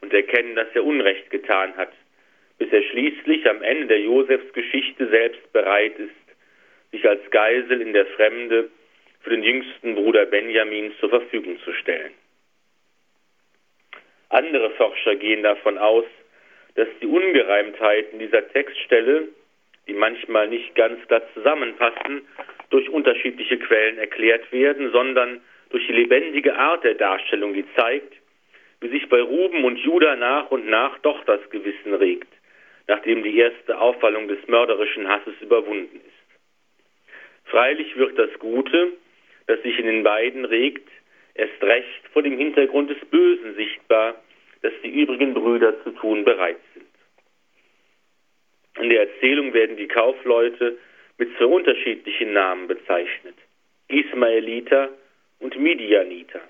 [0.00, 1.92] und erkennen, dass er Unrecht getan hat,
[2.56, 8.06] bis er schließlich am Ende der Josefsgeschichte selbst bereit ist, sich als Geisel in der
[8.06, 8.70] Fremde
[9.20, 12.14] für den jüngsten Bruder Benjamin zur Verfügung zu stellen.
[14.30, 16.06] Andere Forscher gehen davon aus,
[16.76, 19.28] dass die Ungereimtheiten dieser Textstelle,
[19.88, 22.22] die manchmal nicht ganz klar zusammenpassen,
[22.70, 28.12] durch unterschiedliche Quellen erklärt werden, sondern durch die lebendige Art der Darstellung, die zeigt,
[28.80, 32.28] wie sich bei Ruben und Judah nach und nach doch das Gewissen regt,
[32.86, 37.50] nachdem die erste Aufwallung des mörderischen Hasses überwunden ist.
[37.50, 38.92] Freilich wird das Gute,
[39.46, 40.88] das sich in den beiden regt,
[41.34, 44.16] erst recht vor dem Hintergrund des Bösen sichtbar,
[44.66, 46.86] das die übrigen Brüder zu tun bereit sind.
[48.82, 50.76] In der Erzählung werden die Kaufleute
[51.18, 53.36] mit zwei unterschiedlichen Namen bezeichnet.
[53.88, 54.90] Ismaeliter
[55.38, 56.40] und Midianiter.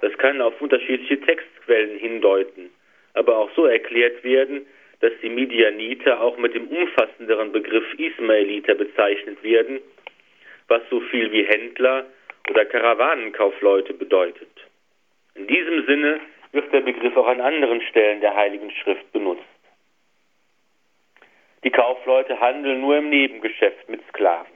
[0.00, 2.68] Das kann auf unterschiedliche Textquellen hindeuten,
[3.14, 4.66] aber auch so erklärt werden,
[5.00, 9.80] dass die Midianiter auch mit dem umfassenderen Begriff Ismaeliter bezeichnet werden,
[10.68, 12.04] was so viel wie Händler
[12.50, 14.50] oder Karawanenkaufleute bedeutet.
[15.34, 16.20] In diesem Sinne
[16.52, 19.44] wird der Begriff auch an anderen Stellen der Heiligen Schrift benutzt.
[21.62, 24.52] Die Kaufleute handeln nur im Nebengeschäft mit Sklaven.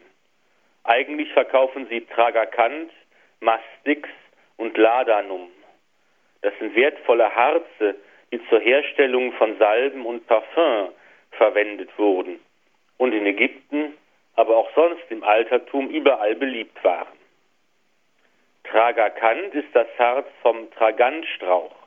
[0.85, 2.90] Eigentlich verkaufen sie Tragakant,
[3.40, 4.09] Mastix
[4.57, 5.50] und Ladanum.
[6.42, 7.96] Das sind wertvolle Harze,
[8.33, 10.88] die zur Herstellung von Salben und Parfüm
[11.33, 12.40] verwendet wurden
[12.98, 13.96] und in Ägypten
[14.37, 17.18] aber auch sonst im Altertum überall beliebt waren.
[18.64, 21.84] Tragakant ist das Harz vom Tragantstrauch.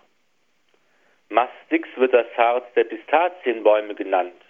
[1.30, 4.42] Mastix wird das Harz der Pistazienbäume genannt.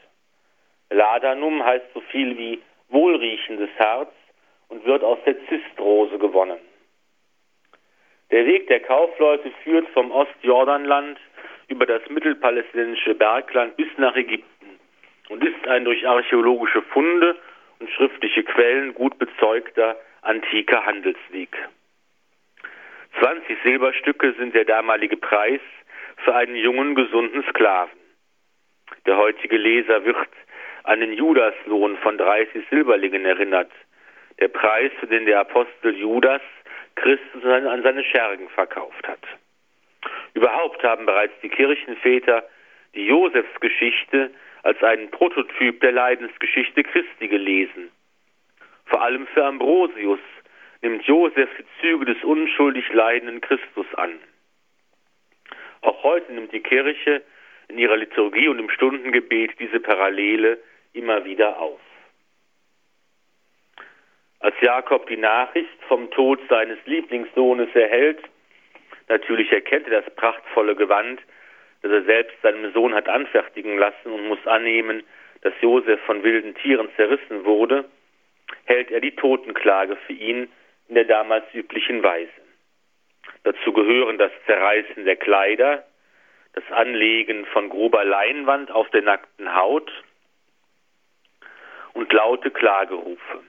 [0.89, 4.11] Ladanum heißt so viel wie wohlriechendes Harz
[4.69, 6.59] und wird aus der Zistrose gewonnen.
[8.31, 11.17] Der Weg der Kaufleute führt vom Ostjordanland
[11.67, 14.79] über das mittelpalästinensische Bergland bis nach Ägypten
[15.29, 17.37] und ist ein durch archäologische Funde
[17.79, 21.55] und schriftliche Quellen gut bezeugter antiker Handelsweg.
[23.19, 25.61] 20 Silberstücke sind der damalige Preis
[26.17, 27.99] für einen jungen, gesunden Sklaven.
[29.05, 30.29] Der heutige Leser wird
[30.83, 33.71] an den Judaslohn von 30 Silberlingen erinnert,
[34.39, 36.41] der Preis, für den der Apostel Judas
[36.95, 39.19] Christus an seine Schergen verkauft hat.
[40.33, 42.47] Überhaupt haben bereits die Kirchenväter
[42.95, 44.31] die Josefsgeschichte
[44.63, 47.91] als einen Prototyp der Leidensgeschichte Christi gelesen.
[48.85, 50.19] Vor allem für Ambrosius
[50.81, 54.19] nimmt Josef die Züge des unschuldig leidenden Christus an.
[55.81, 57.21] Auch heute nimmt die Kirche
[57.67, 60.59] in ihrer Liturgie und im Stundengebet diese Parallele
[60.93, 61.79] immer wieder auf.
[64.39, 68.19] Als Jakob die Nachricht vom Tod seines Lieblingssohnes erhält,
[69.07, 71.21] natürlich erkennt er das prachtvolle Gewand,
[71.81, 75.03] das er selbst seinem Sohn hat anfertigen lassen und muss annehmen,
[75.41, 77.85] dass Josef von wilden Tieren zerrissen wurde,
[78.65, 80.49] hält er die Totenklage für ihn
[80.87, 82.46] in der damals üblichen Weise.
[83.47, 85.85] Dazu gehören das Zerreißen der Kleider,
[86.51, 89.89] das Anlegen von grober Leinwand auf der nackten Haut
[91.93, 93.39] und laute Klagerufe.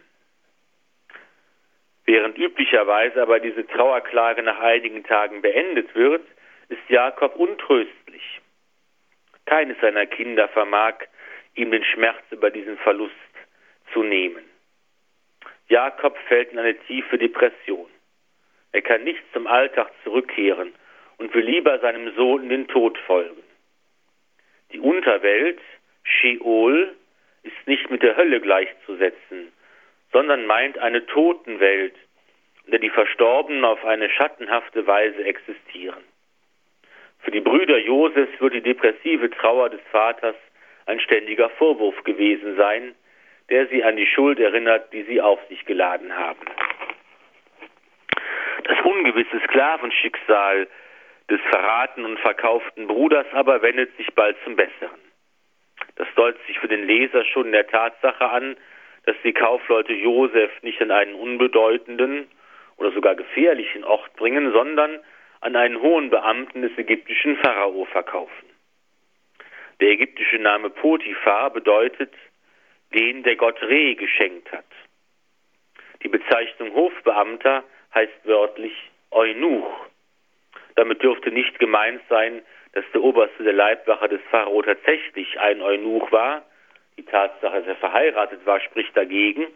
[2.04, 6.24] Während üblicherweise aber diese Trauerklage nach einigen Tagen beendet wird,
[6.68, 8.40] ist Jakob untröstlich.
[9.46, 10.94] Keines seiner Kinder vermag
[11.56, 13.14] ihm den Schmerz über diesen Verlust
[13.92, 14.44] zu nehmen.
[15.68, 17.90] Jakob fällt in eine tiefe Depression.
[18.72, 20.72] Er kann nicht zum Alltag zurückkehren
[21.18, 23.42] und will lieber seinem Sohn in den Tod folgen.
[24.72, 25.58] Die Unterwelt,
[26.04, 26.94] Sheol,
[27.42, 29.52] ist nicht mit der Hölle gleichzusetzen,
[30.12, 31.94] sondern meint eine Totenwelt,
[32.64, 36.04] in der die Verstorbenen auf eine schattenhafte Weise existieren.
[37.20, 40.36] Für die Brüder Josefs wird die depressive Trauer des Vaters
[40.86, 42.94] ein ständiger Vorwurf gewesen sein,
[43.50, 46.46] der sie an die Schuld erinnert, die sie auf sich geladen haben.
[48.68, 50.68] Das ungewisse Sklavenschicksal
[51.30, 55.00] des verraten und verkauften Bruders aber wendet sich bald zum Besseren.
[55.96, 58.56] Das deutet sich für den Leser schon in der Tatsache an,
[59.04, 62.28] dass die Kaufleute Josef nicht an einen unbedeutenden
[62.76, 65.00] oder sogar gefährlichen Ort bringen, sondern
[65.40, 68.50] an einen hohen Beamten des ägyptischen Pharao verkaufen.
[69.80, 72.12] Der ägyptische Name Potiphar bedeutet
[72.92, 74.66] den der Gott Re geschenkt hat.
[76.02, 77.64] Die Bezeichnung Hofbeamter
[77.98, 78.72] heißt wörtlich
[79.10, 79.66] Eunuch.
[80.76, 86.12] Damit dürfte nicht gemeint sein, dass der Oberste der Leibwache des Pharao tatsächlich ein Eunuch
[86.12, 86.44] war,
[86.96, 89.48] die Tatsache, dass er verheiratet war, spricht dagegen,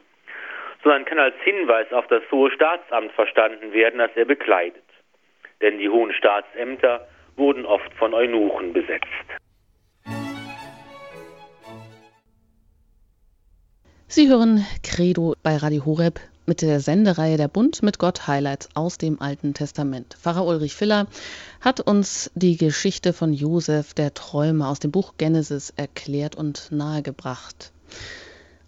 [0.83, 4.83] sondern kann als Hinweis auf das hohe Staatsamt verstanden werden, das er bekleidet.
[5.61, 9.07] Denn die hohen Staatsämter wurden oft von Eunuchen besetzt.
[14.09, 18.99] Sie hören Credo bei Radio Horeb mit der Sendereihe Der Bund mit Gott Highlights aus
[18.99, 20.17] dem Alten Testament.
[20.21, 21.07] Pfarrer Ulrich Filler
[21.61, 27.73] hat uns die Geschichte von Josef, der Träumer aus dem Buch Genesis erklärt und nahegebracht.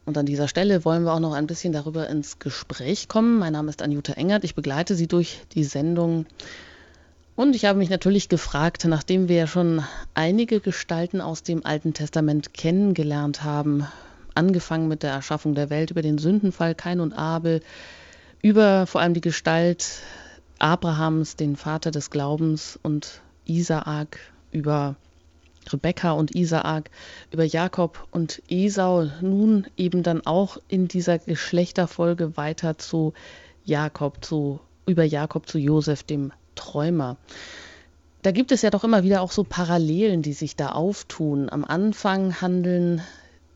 [0.06, 3.38] Und an dieser Stelle wollen wir auch noch ein bisschen darüber ins Gespräch kommen.
[3.38, 4.44] Mein Name ist Anjuta Engert.
[4.44, 6.26] Ich begleite Sie durch die Sendung.
[7.36, 9.82] Und ich habe mich natürlich gefragt, nachdem wir schon
[10.12, 13.88] einige Gestalten aus dem Alten Testament kennengelernt haben,
[14.34, 17.60] angefangen mit der Erschaffung der Welt, über den Sündenfall Kain und Abel,
[18.42, 20.02] über vor allem die Gestalt
[20.58, 24.18] Abrahams, den Vater des Glaubens und Isaak,
[24.50, 24.96] über
[25.72, 26.90] Rebekka und Isaak,
[27.30, 33.14] über Jakob und Esau, nun eben dann auch in dieser Geschlechterfolge weiter zu
[33.64, 37.16] Jakob, zu, über Jakob zu Josef, dem Träumer.
[38.22, 41.50] Da gibt es ja doch immer wieder auch so Parallelen, die sich da auftun.
[41.50, 43.02] Am Anfang handeln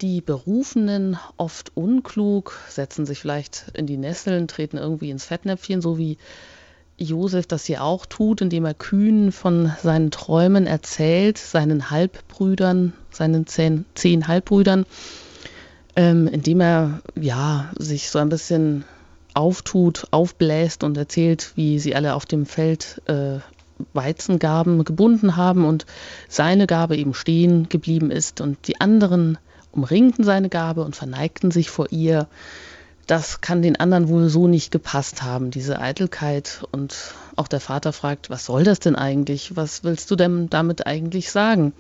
[0.01, 5.99] die Berufenen oft unklug, setzen sich vielleicht in die Nesseln, treten irgendwie ins Fettnäpfchen, so
[5.99, 6.19] wie
[6.97, 13.47] Josef das hier auch tut, indem er kühn von seinen Träumen erzählt, seinen Halbbrüdern, seinen
[13.47, 14.85] zehn, zehn Halbbrüdern,
[15.97, 18.85] ähm, indem er ja sich so ein bisschen
[19.35, 23.39] auftut, aufbläst und erzählt, wie sie alle auf dem Feld äh,
[23.93, 25.87] Weizengaben gebunden haben und
[26.29, 29.39] seine Gabe eben stehen geblieben ist und die anderen
[29.79, 32.27] umringten seine Gabe und verneigten sich vor ihr.
[33.07, 36.63] das kann den anderen wohl so nicht gepasst haben, diese Eitelkeit.
[36.73, 39.57] Und auch der Vater fragt, was soll das denn eigentlich?
[39.57, 41.73] Was willst du denn damit eigentlich sagen?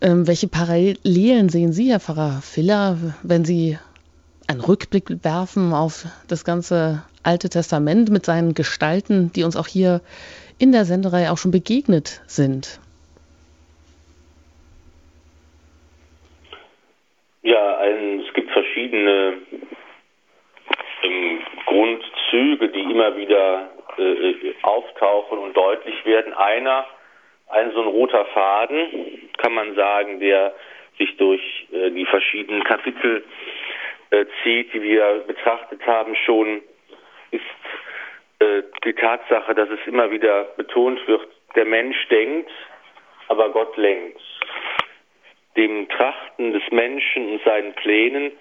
[0.00, 3.78] Ähm, welche Parallelen sehen Sie, Herr Pfarrer Filler, wenn Sie
[4.46, 10.00] einen Rückblick werfen auf das ganze Alte Testament mit seinen Gestalten, die uns auch hier
[10.58, 12.80] in der Senderei auch schon begegnet sind?
[17.42, 18.50] Ja, ein, es gibt
[18.92, 19.38] verschiedene
[21.02, 26.34] ähm, Grundzüge, die immer wieder äh, auftauchen und deutlich werden.
[26.34, 26.86] Einer,
[27.48, 30.54] ein so ein roter Faden, kann man sagen, der
[30.98, 31.40] sich durch
[31.72, 33.24] äh, die verschiedenen Kapitel
[34.10, 36.60] äh, zieht, die wir betrachtet haben, schon
[37.30, 37.42] ist
[38.40, 41.26] äh, die Tatsache, dass es immer wieder betont wird,
[41.56, 42.50] der Mensch denkt,
[43.28, 44.20] aber Gott lenkt.
[45.56, 48.32] Dem Trachten des Menschen und seinen Plänen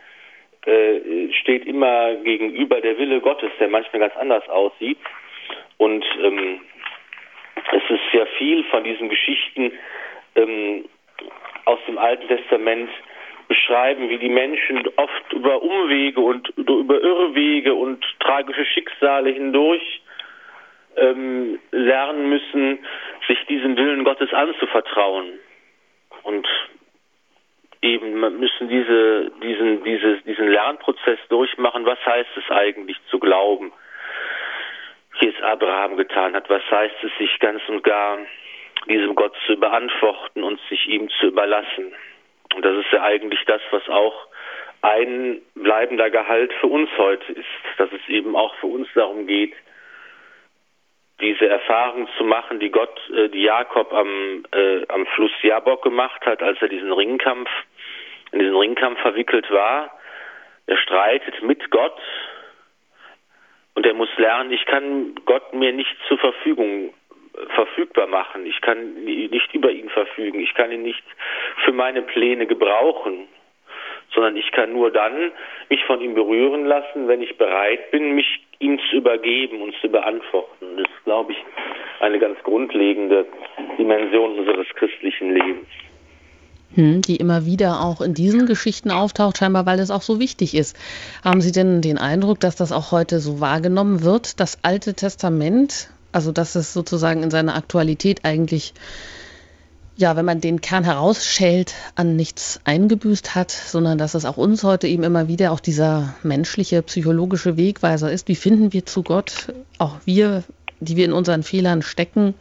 [0.65, 4.97] äh, steht immer gegenüber der Wille Gottes, der manchmal ganz anders aussieht.
[5.77, 6.61] Und ähm,
[7.71, 9.71] es ist sehr viel von diesen Geschichten
[10.35, 10.85] ähm,
[11.65, 12.89] aus dem Alten Testament
[13.47, 20.01] beschreiben, wie die Menschen oft über Umwege und über Irrwege und tragische Schicksale hindurch
[20.95, 22.79] ähm, lernen müssen,
[23.27, 25.33] sich diesem Willen Gottes anzuvertrauen.
[26.23, 26.47] Und
[27.81, 31.85] eben müssen diese, diesen, dieses, diesen Lernprozess durchmachen.
[31.85, 33.71] Was heißt es eigentlich zu glauben,
[35.19, 36.49] wie es Abraham getan hat?
[36.49, 38.19] Was heißt es, sich ganz und gar
[38.87, 41.93] diesem Gott zu beantworten und sich ihm zu überlassen?
[42.55, 44.27] Und das ist ja eigentlich das, was auch
[44.81, 47.45] ein bleibender Gehalt für uns heute ist,
[47.77, 49.53] dass es eben auch für uns darum geht,
[51.21, 56.25] diese Erfahrung zu machen, die Gott, äh, die Jakob am, äh, am Fluss Jabok gemacht
[56.25, 57.49] hat, als er diesen Ringkampf,
[58.31, 59.91] in diesen Ringkampf verwickelt war.
[60.67, 61.99] Er streitet mit Gott
[63.75, 68.45] und er muss lernen, ich kann Gott mir nicht zur Verfügung äh, verfügbar machen.
[68.45, 70.39] Ich kann nicht über ihn verfügen.
[70.39, 71.03] Ich kann ihn nicht
[71.63, 73.27] für meine Pläne gebrauchen
[74.13, 75.31] sondern ich kann nur dann
[75.69, 79.89] mich von ihm berühren lassen, wenn ich bereit bin, mich ihm zu übergeben und zu
[79.89, 80.77] beantworten.
[80.77, 81.37] Das ist, glaube ich,
[82.01, 83.25] eine ganz grundlegende
[83.77, 85.67] Dimension unseres christlichen Lebens.
[86.75, 90.55] Hm, die immer wieder auch in diesen Geschichten auftaucht, scheinbar weil es auch so wichtig
[90.55, 90.75] ist.
[91.21, 95.89] Haben Sie denn den Eindruck, dass das auch heute so wahrgenommen wird, das Alte Testament,
[96.13, 98.73] also dass es sozusagen in seiner Aktualität eigentlich
[99.97, 104.63] ja, wenn man den Kern herausschält, an nichts eingebüßt hat, sondern dass es auch uns
[104.63, 108.27] heute eben immer wieder auch dieser menschliche, psychologische Wegweiser ist.
[108.27, 109.53] Wie finden wir zu Gott?
[109.77, 110.43] Auch wir,
[110.79, 112.33] die wir in unseren Fehlern stecken,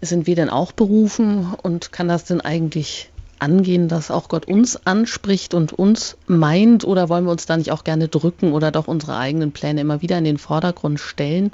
[0.00, 3.09] sind wir denn auch berufen und kann das denn eigentlich
[3.40, 7.72] angehen, dass auch Gott uns anspricht und uns meint oder wollen wir uns da nicht
[7.72, 11.52] auch gerne drücken oder doch unsere eigenen Pläne immer wieder in den Vordergrund stellen?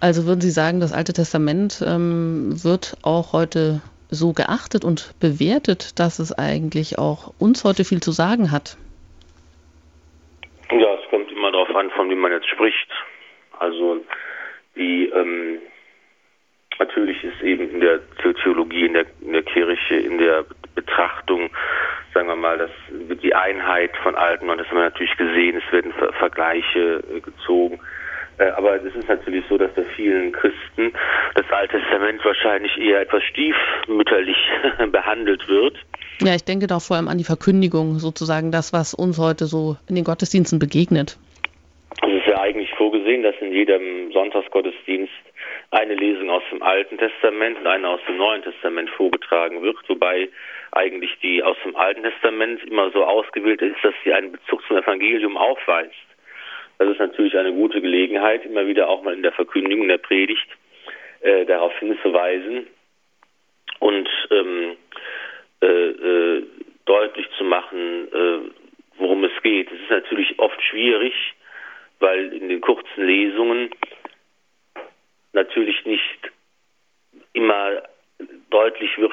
[0.00, 3.80] Also würden Sie sagen, das Alte Testament ähm, wird auch heute
[4.10, 8.76] so geachtet und bewertet, dass es eigentlich auch uns heute viel zu sagen hat?
[10.70, 12.88] Ja, es kommt immer darauf an, von wem man jetzt spricht.
[13.58, 13.98] Also
[14.76, 15.58] die ähm,
[16.78, 18.00] natürlich ist eben in der
[18.42, 21.50] Theologie, in der, in der Kirche, in der Betrachtung,
[22.14, 22.70] sagen wir mal, dass
[23.22, 27.80] die Einheit von Alten, und das haben wir natürlich gesehen, es werden Vergleiche äh, gezogen
[28.38, 30.92] äh, aber es ist natürlich so, dass bei vielen Christen
[31.34, 34.36] das Alte Testament wahrscheinlich eher etwas stiefmütterlich
[34.92, 35.76] behandelt wird.
[36.20, 39.76] Ja, ich denke doch vor allem an die Verkündigung, sozusagen das, was uns heute so
[39.88, 41.18] in den Gottesdiensten begegnet.
[42.02, 45.12] Es ist ja eigentlich vorgesehen, dass in jedem Sonntagsgottesdienst
[45.76, 50.28] eine Lesung aus dem Alten Testament und eine aus dem Neuen Testament vorgetragen wird, wobei
[50.72, 54.78] eigentlich die aus dem Alten Testament immer so ausgewählt ist, dass sie einen Bezug zum
[54.78, 55.92] Evangelium aufweist.
[56.78, 60.48] Das ist natürlich eine gute Gelegenheit, immer wieder auch mal in der Verkündigung der Predigt
[61.20, 62.66] äh, darauf hinzuweisen
[63.80, 64.76] und ähm,
[65.60, 66.42] äh, äh,
[66.86, 68.38] deutlich zu machen, äh,
[68.96, 69.70] worum es geht.
[69.70, 71.12] Es ist natürlich oft schwierig,
[71.98, 73.70] weil in den kurzen Lesungen
[75.36, 76.32] natürlich nicht
[77.32, 77.82] immer
[78.50, 79.12] deutlich wird,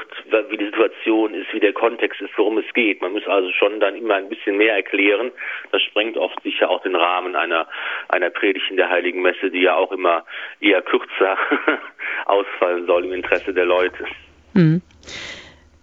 [0.50, 3.02] wie die Situation ist, wie der Kontext ist, worum es geht.
[3.02, 5.32] Man muss also schon dann immer ein bisschen mehr erklären.
[5.72, 7.68] Das sprengt oft sicher auch den Rahmen einer,
[8.08, 10.24] einer Predigt in der Heiligen Messe, die ja auch immer
[10.62, 11.38] eher kürzer
[12.26, 14.06] ausfallen soll im Interesse der Leute.
[14.54, 14.82] Mhm.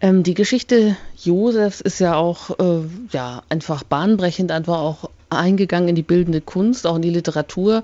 [0.01, 5.95] Ähm, die Geschichte Josefs ist ja auch äh, ja, einfach bahnbrechend, einfach auch eingegangen in
[5.95, 7.83] die bildende Kunst, auch in die Literatur.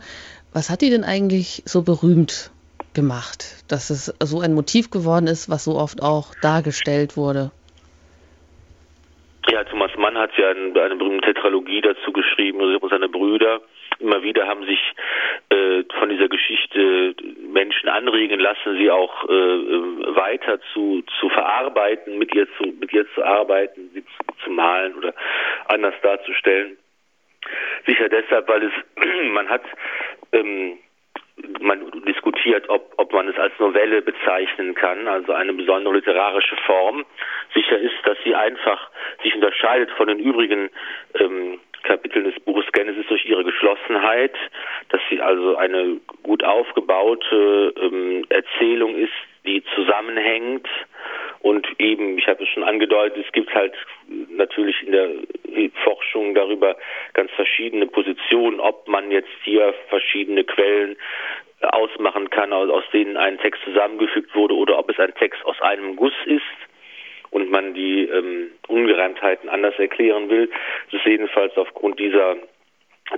[0.56, 2.50] Was hat die denn eigentlich so berühmt
[2.94, 7.50] gemacht, dass es so ein Motiv geworden ist, was so oft auch dargestellt wurde?
[9.50, 13.60] Ja, Thomas Mann hat ja eine, eine berühmte Tetralogie dazu geschrieben, und seine Brüder.
[13.98, 14.80] Immer wieder haben sich
[15.50, 17.14] äh, von dieser Geschichte
[17.52, 23.04] Menschen anregen lassen, sie auch äh, weiter zu, zu verarbeiten, mit ihr zu, mit ihr
[23.14, 25.12] zu arbeiten, sie zu, zu malen oder
[25.68, 26.78] anders darzustellen.
[27.86, 28.72] Sicher deshalb, weil es,
[29.32, 29.62] man hat,
[30.32, 30.78] ähm,
[31.60, 37.04] man diskutiert, ob, ob man es als Novelle bezeichnen kann, also eine besondere literarische Form.
[37.54, 38.90] Sicher ist, dass sie einfach
[39.22, 40.70] sich unterscheidet von den übrigen
[41.18, 44.34] ähm, Kapiteln des Buches Genesis durch ihre Geschlossenheit,
[44.88, 49.12] dass sie also eine gut aufgebaute ähm, Erzählung ist,
[49.46, 50.68] die zusammenhängt
[51.40, 53.74] und eben, ich habe es schon angedeutet, es gibt halt
[54.30, 55.10] natürlich in der
[55.84, 56.76] Forschung darüber
[57.14, 60.96] ganz verschiedene Positionen, ob man jetzt hier verschiedene Quellen
[61.60, 65.96] ausmachen kann, aus denen ein Text zusammengefügt wurde, oder ob es ein Text aus einem
[65.96, 66.42] Guss ist
[67.30, 70.50] und man die ähm, Ungereimtheiten anders erklären will.
[70.90, 72.36] Das ist jedenfalls aufgrund dieser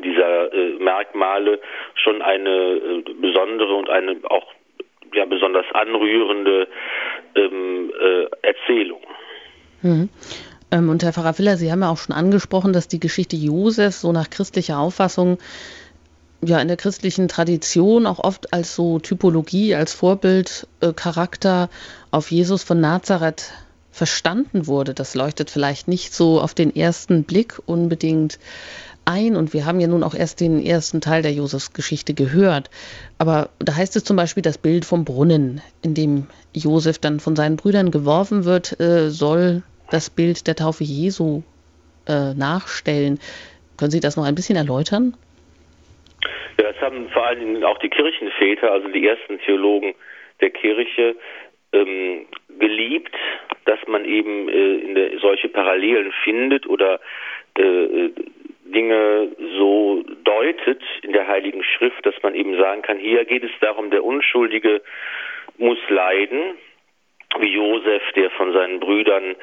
[0.04, 1.60] dieser äh, Merkmale
[1.94, 4.52] schon eine äh, besondere und eine auch
[5.14, 6.68] ja besonders anrührende
[7.34, 9.00] ähm, äh, Erzählung.
[9.82, 10.08] Mhm.
[10.70, 14.00] Ähm, und Herr Pfarrer Filler, Sie haben ja auch schon angesprochen, dass die Geschichte Josefs
[14.00, 15.38] so nach christlicher Auffassung
[16.40, 22.62] ja in der christlichen Tradition auch oft als so Typologie, als Vorbildcharakter äh, auf Jesus
[22.62, 23.52] von Nazareth
[23.90, 24.94] verstanden wurde.
[24.94, 28.38] Das leuchtet vielleicht nicht so auf den ersten Blick unbedingt
[29.08, 29.34] ein.
[29.36, 32.70] Und wir haben ja nun auch erst den ersten Teil der Josefsgeschichte gehört.
[33.18, 37.34] Aber da heißt es zum Beispiel, das Bild vom Brunnen, in dem Josef dann von
[37.34, 41.42] seinen Brüdern geworfen wird, äh, soll das Bild der Taufe Jesu
[42.06, 43.18] äh, nachstellen.
[43.78, 45.16] Können Sie das noch ein bisschen erläutern?
[46.58, 49.94] Ja, das haben vor allen Dingen auch die Kirchenväter, also die ersten Theologen
[50.40, 51.16] der Kirche,
[51.72, 52.26] ähm,
[52.58, 53.14] geliebt,
[53.66, 57.00] dass man eben äh, der, solche Parallelen findet oder
[57.56, 58.10] äh,
[58.72, 63.50] Dinge so deutet in der Heiligen Schrift, dass man eben sagen kann, hier geht es
[63.60, 64.82] darum, der Unschuldige
[65.56, 66.56] muss leiden,
[67.40, 69.36] wie Josef, der von seinen Brüdern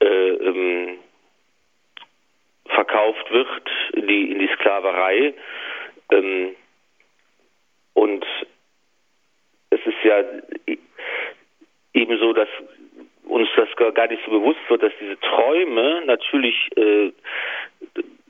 [0.00, 0.98] äh, ähm,
[2.66, 5.34] verkauft wird in die, in die Sklaverei.
[6.12, 6.54] Ähm,
[7.94, 8.24] und
[9.70, 10.22] es ist ja
[11.92, 12.48] ebenso, dass
[13.24, 17.12] uns das gar nicht so bewusst wird, dass diese Träume natürlich, äh,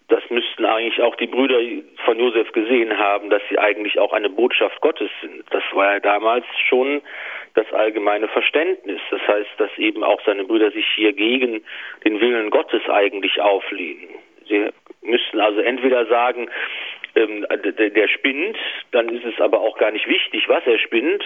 [0.09, 1.59] das müssten eigentlich auch die Brüder
[2.04, 5.44] von Josef gesehen haben, dass sie eigentlich auch eine Botschaft Gottes sind.
[5.50, 7.02] Das war ja damals schon
[7.54, 9.00] das allgemeine Verständnis.
[9.11, 11.62] Das heißt, dass eben auch seine Brüder sich hier gegen
[12.04, 14.09] den Willen Gottes eigentlich auflehnen.
[14.48, 14.70] Sie
[15.02, 16.48] müssten also entweder sagen,
[17.14, 18.56] ähm, der, spinnt,
[18.92, 21.22] dann ist es aber auch gar nicht wichtig, was er spinnt.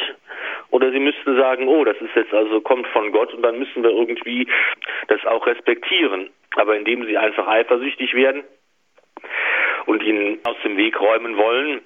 [0.70, 3.84] Oder sie müssten sagen, oh, das ist jetzt also kommt von Gott und dann müssen
[3.84, 4.48] wir irgendwie
[5.06, 6.30] das auch respektieren.
[6.56, 8.42] Aber indem sie einfach eifersüchtig werden
[9.86, 11.80] und ihn aus dem Weg räumen wollen,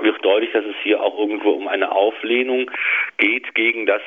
[0.00, 2.70] wird deutlich, dass es hier auch irgendwo um eine Auflehnung
[3.18, 4.02] geht gegen das,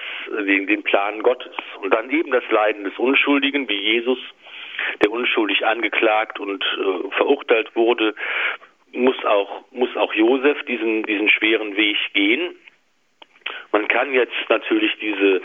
[0.46, 1.56] gegen den Plan Gottes.
[1.82, 4.20] Und dann eben das Leiden des Unschuldigen, wie Jesus,
[5.04, 8.16] der unschuldig angeklagt und äh, verurteilt wurde,
[8.94, 12.56] muss auch, muss auch Josef diesen, diesen schweren Weg gehen.
[13.74, 15.42] Man kann jetzt natürlich diese,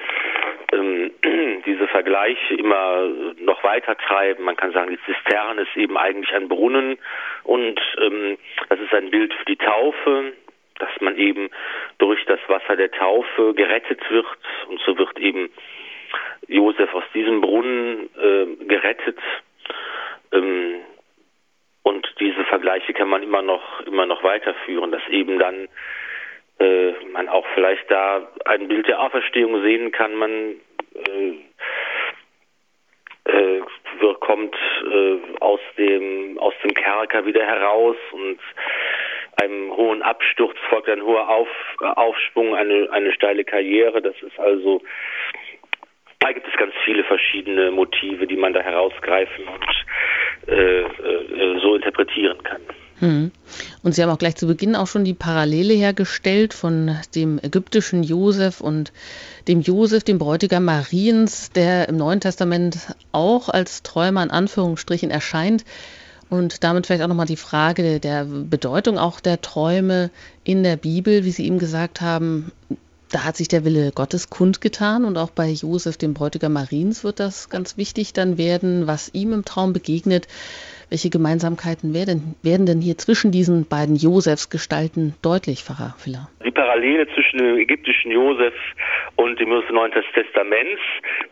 [0.72, 1.10] ähm,
[1.66, 3.08] diese Vergleiche immer
[3.38, 4.44] noch weiter treiben.
[4.44, 6.98] Man kann sagen, die Zisterne ist eben eigentlich ein Brunnen
[7.44, 8.36] und ähm,
[8.68, 10.34] das ist ein Bild für die Taufe,
[10.78, 11.48] dass man eben
[11.96, 14.26] durch das Wasser der Taufe gerettet wird
[14.68, 15.50] und so wird eben
[16.48, 19.18] Josef aus diesem Brunnen äh, gerettet.
[20.32, 20.82] Ähm,
[21.82, 25.68] und diese Vergleiche kann man immer noch immer noch weiterführen, dass eben dann
[26.58, 30.14] äh, man auch vielleicht da ein Bild der Auferstehung sehen kann.
[30.14, 30.56] Man
[30.94, 31.34] äh,
[33.24, 33.62] äh,
[34.20, 34.54] kommt
[34.90, 38.38] äh, aus dem aus dem Kerker wieder heraus und
[39.40, 41.48] einem hohen Absturz folgt ein hoher Auf,
[41.80, 44.02] Aufschwung, eine eine steile Karriere.
[44.02, 44.82] Das ist also
[46.20, 51.76] da gibt es ganz viele verschiedene Motive, die man da herausgreifen und äh, äh, so
[51.76, 52.62] interpretieren kann.
[53.00, 53.30] Hm.
[53.82, 58.02] Und Sie haben auch gleich zu Beginn auch schon die Parallele hergestellt von dem ägyptischen
[58.02, 58.92] Josef und
[59.46, 62.78] dem Josef, dem Bräutigam Mariens, der im Neuen Testament
[63.12, 65.64] auch als Träumer in Anführungsstrichen erscheint.
[66.30, 70.10] Und damit vielleicht auch nochmal die Frage der Bedeutung auch der Träume
[70.44, 72.52] in der Bibel, wie Sie eben gesagt haben,
[73.10, 77.20] da hat sich der Wille Gottes kundgetan und auch bei Josef, dem Bräutigam Mariens, wird
[77.20, 80.28] das ganz wichtig dann werden, was ihm im Traum begegnet.
[80.90, 86.28] Welche Gemeinsamkeiten werden, werden denn hier zwischen diesen beiden Josefsgestalten deutlich, Pfarrer Filler?
[86.42, 88.54] Die Parallele zwischen dem ägyptischen Josef
[89.16, 90.80] und dem Neuen Testaments,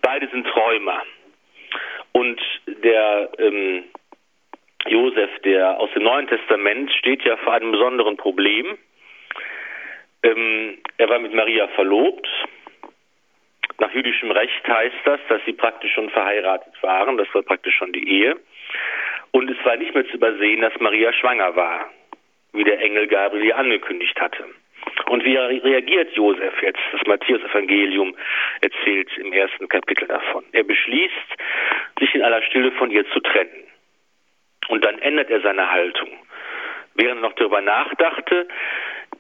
[0.03, 1.03] beide sind Träumer.
[2.13, 2.39] Und
[2.85, 3.85] der ähm,
[4.89, 8.77] Josef, der aus dem Neuen Testament, steht ja vor einem besonderen Problem.
[10.23, 12.29] Ähm, er war mit Maria verlobt.
[13.79, 17.17] Nach jüdischem Recht heißt das, dass sie praktisch schon verheiratet waren.
[17.17, 18.37] Das war praktisch schon die Ehe.
[19.37, 21.91] Und es war nicht mehr zu übersehen, dass Maria schwanger war,
[22.55, 24.47] wie der Engel Gabriel angekündigt hatte.
[25.11, 26.81] Und wie reagiert Josef jetzt?
[26.91, 28.17] Das Matthäus-Evangelium
[28.63, 30.43] erzählt im ersten Kapitel davon.
[30.53, 31.37] Er beschließt,
[32.01, 33.65] sich in aller Stille von ihr zu trennen.
[34.69, 36.09] Und dann ändert er seine Haltung.
[36.95, 38.49] Während er noch darüber nachdachte,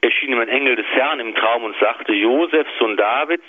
[0.01, 3.45] erschien ihm ein Engel des Herrn im Traum und sagte, Josef, Sohn Davids,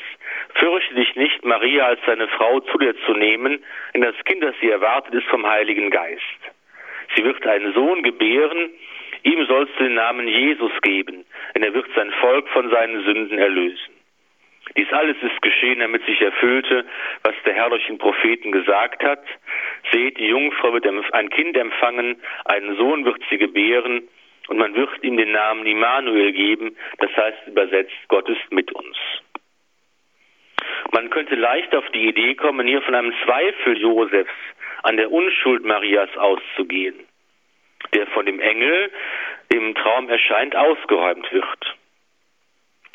[0.55, 3.63] fürchte dich nicht, Maria als seine Frau zu dir zu nehmen,
[3.93, 6.56] denn das Kind, das sie erwartet, ist vom Heiligen Geist.
[7.15, 8.69] Sie wird einen Sohn gebären,
[9.23, 13.37] ihm sollst du den Namen Jesus geben, denn er wird sein Volk von seinen Sünden
[13.37, 13.93] erlösen.
[14.75, 16.85] Dies alles ist geschehen, damit sich erfüllte,
[17.23, 19.23] was der Herr durch den Propheten gesagt hat.
[19.91, 24.07] Seht, die Jungfrau wird ein Kind empfangen, einen Sohn wird sie gebären,
[24.47, 28.97] und man wird ihm den Namen Immanuel geben, das heißt übersetzt, Gott ist mit uns.
[30.93, 34.31] Man könnte leicht auf die Idee kommen, hier von einem Zweifel Josefs
[34.83, 36.95] an der Unschuld Marias auszugehen,
[37.93, 38.91] der von dem Engel,
[39.51, 41.75] dem im Traum erscheint, ausgeräumt wird.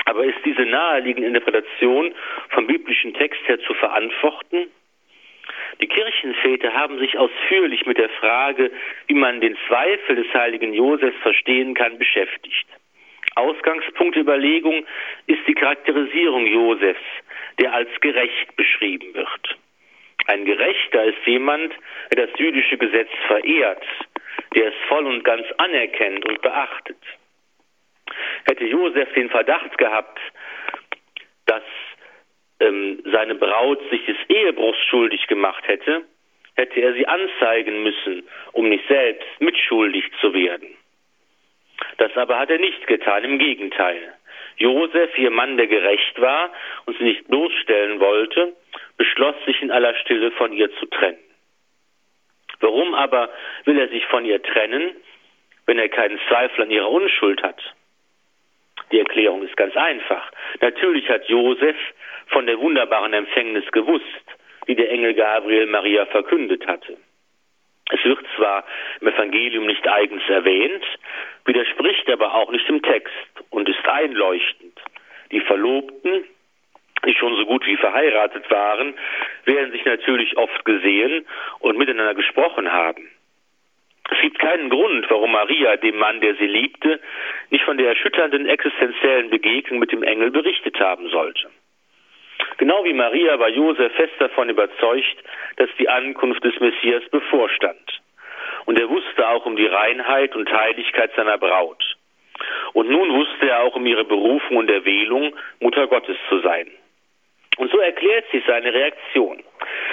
[0.05, 2.15] Aber ist diese naheliegende Interpretation
[2.51, 4.67] vom biblischen Text her zu verantworten?
[5.81, 8.71] Die Kirchenväter haben sich ausführlich mit der Frage,
[9.07, 12.67] wie man den Zweifel des heiligen Josefs verstehen kann, beschäftigt.
[13.35, 14.85] Ausgangspunkt der Überlegung
[15.27, 17.01] ist die Charakterisierung Josefs,
[17.59, 19.59] der als gerecht beschrieben wird.
[20.27, 21.75] Ein Gerechter ist jemand,
[22.13, 23.85] der das jüdische Gesetz verehrt,
[24.55, 26.99] der es voll und ganz anerkennt und beachtet.
[28.45, 30.19] Hätte Josef den Verdacht gehabt,
[31.47, 31.63] dass
[32.61, 36.05] ähm, seine Braut sich des Ehebruchs schuldig gemacht hätte,
[36.55, 40.77] hätte er sie anzeigen müssen, um nicht selbst mitschuldig zu werden.
[41.99, 44.15] Das aber hat er nicht getan, im Gegenteil.
[44.57, 46.53] Josef, ihr Mann, der gerecht war
[46.87, 48.55] und sie nicht bloßstellen wollte,
[49.03, 51.19] beschloss sich in aller Stille von ihr zu trennen.
[52.61, 53.31] Warum aber
[53.65, 54.95] will er sich von ihr trennen,
[55.67, 57.61] wenn er keinen Zweifel an ihrer Unschuld hat?
[58.93, 60.31] Die Erklärung ist ganz einfach.
[60.61, 61.75] Natürlich hat Josef
[62.29, 64.25] von der wunderbaren Empfängnis gewusst,
[64.69, 66.97] die der Engel Gabriel Maria verkündet hatte.
[67.91, 68.65] Es wird zwar
[69.01, 70.85] im Evangelium nicht eigens erwähnt,
[71.45, 74.81] widerspricht aber auch nicht dem Text und ist einleuchtend.
[75.33, 76.25] Die Verlobten,
[77.07, 78.95] die schon so gut wie verheiratet waren,
[79.45, 81.27] werden sich natürlich oft gesehen
[81.61, 83.11] und miteinander gesprochen haben.
[84.11, 87.01] Es gibt keinen Grund, warum Maria, dem Mann, der sie liebte,
[87.51, 91.51] nicht von der erschütternden existenziellen Begegnung mit dem Engel berichtet haben sollte.
[92.59, 95.17] Genau wie Maria war Josef fest davon überzeugt,
[95.57, 98.03] dass die Ankunft des Messias bevorstand.
[98.67, 101.83] Und er wusste auch um die Reinheit und Heiligkeit seiner Braut.
[102.73, 106.71] Und nun wusste er auch um ihre Berufung und Erwählung, Mutter Gottes zu sein.
[107.59, 109.43] Und so erklärt sich seine Reaktion.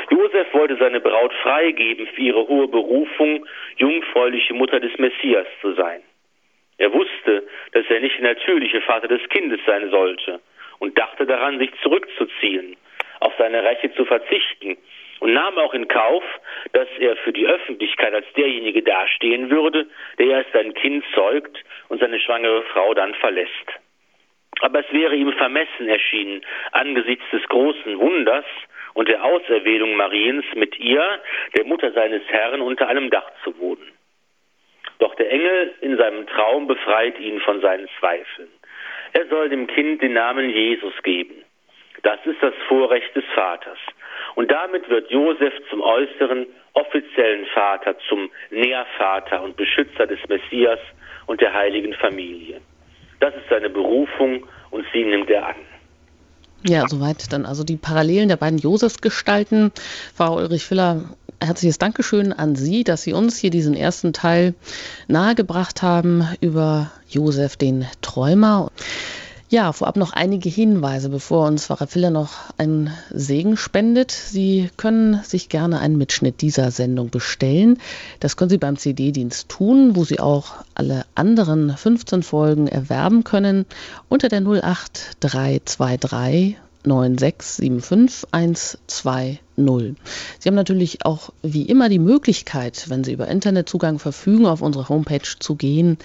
[0.10, 3.46] Josef wollte seine Braut freigeben für ihre hohe Berufung,
[3.78, 6.02] jungfräuliche Mutter des Messias zu sein.
[6.78, 10.40] Er wusste, dass er nicht der natürliche Vater des Kindes sein sollte
[10.80, 12.78] und dachte daran, sich zurückzuziehen,
[13.20, 14.78] auf seine Rechte zu verzichten
[15.20, 16.24] und nahm auch in Kauf,
[16.72, 19.88] dass er für die Öffentlichkeit als derjenige dastehen würde,
[20.18, 21.58] der erst sein Kind zeugt
[21.90, 23.79] und seine schwangere Frau dann verlässt.
[24.62, 26.42] Aber es wäre ihm vermessen erschienen,
[26.72, 28.46] angesichts des großen Wunders
[28.94, 31.22] und der Auserwählung Mariens mit ihr,
[31.56, 33.92] der Mutter seines Herrn, unter einem Dach zu wohnen.
[35.00, 38.50] Doch der Engel in seinem Traum befreit ihn von seinen Zweifeln.
[39.14, 41.44] Er soll dem Kind den Namen Jesus geben.
[42.04, 43.78] Das ist das Vorrecht des Vaters.
[44.36, 50.80] Und damit wird Josef zum äußeren offiziellen Vater, zum Nährvater und Beschützer des Messias
[51.26, 52.62] und der heiligen Familie.
[53.20, 55.56] Das ist seine Berufung und sie nimmt er an.
[56.68, 59.72] Ja, soweit dann also die Parallelen der beiden Josefsgestalten.
[60.14, 61.06] Frau Ulrich Filler,
[61.42, 64.56] herzliches Dankeschön an Sie, dass Sie uns hier diesen ersten Teil
[65.08, 68.72] nahegebracht haben über Josef den Träumer.
[69.52, 74.12] Ja, vorab noch einige Hinweise, bevor uns Pfarrer Filler noch einen Segen spendet.
[74.12, 77.80] Sie können sich gerne einen Mitschnitt dieser Sendung bestellen.
[78.20, 83.66] Das können Sie beim CD-Dienst tun, wo Sie auch alle anderen 15 Folgen erwerben können
[84.08, 89.40] unter der 08323 9675 120.
[90.40, 94.90] Sie haben natürlich auch wie immer die Möglichkeit, wenn Sie über Internetzugang verfügen, auf unsere
[94.90, 95.98] Homepage zu gehen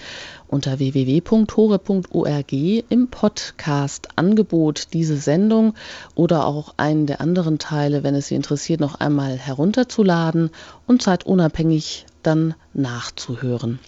[0.47, 5.73] unter www.hore.org im Podcast-Angebot diese Sendung
[6.13, 10.51] oder auch einen der anderen Teile, wenn es Sie interessiert, noch einmal herunterzuladen
[10.87, 13.79] und zeitunabhängig dann nachzuhören.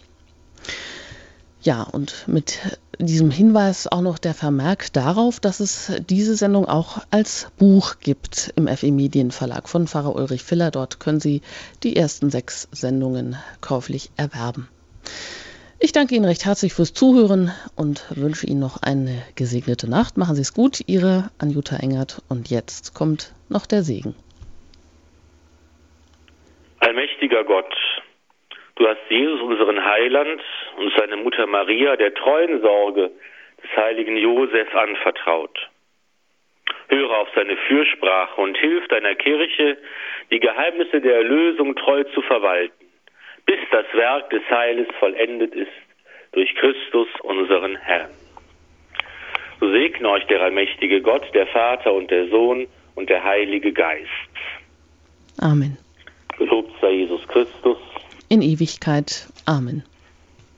[1.68, 2.60] Ja, und mit
[2.98, 8.54] diesem Hinweis auch noch der Vermerk darauf, dass es diese Sendung auch als Buch gibt
[8.56, 10.72] im FE Medienverlag von Pfarrer Ulrich Filler.
[10.72, 11.42] Dort können Sie
[11.84, 14.70] die ersten sechs Sendungen käuflich erwerben.
[15.78, 20.16] Ich danke Ihnen recht herzlich fürs Zuhören und wünsche Ihnen noch eine gesegnete Nacht.
[20.16, 22.22] Machen Sie es gut, Ihre Anjuta Engert.
[22.30, 24.16] Und jetzt kommt noch der Segen.
[26.80, 27.74] Allmächtiger Gott,
[28.78, 30.42] du hast Jesus, unseren Heiland,
[30.78, 33.12] und seine Mutter Maria der treuen Sorge
[33.64, 35.70] des heiligen Josef anvertraut.
[36.90, 39.78] Höre auf seine Fürsprache und hilf deiner Kirche,
[40.32, 42.88] die Geheimnisse der Erlösung treu zu verwalten
[43.48, 45.72] bis das Werk des Heiles vollendet ist
[46.34, 48.12] durch Christus unseren Herrn.
[49.60, 54.10] So segne euch der allmächtige Gott, der Vater und der Sohn und der Heilige Geist.
[55.42, 55.78] Amen.
[56.38, 57.78] Gelobt sei Jesus Christus.
[58.30, 59.28] In Ewigkeit.
[59.46, 59.84] Amen.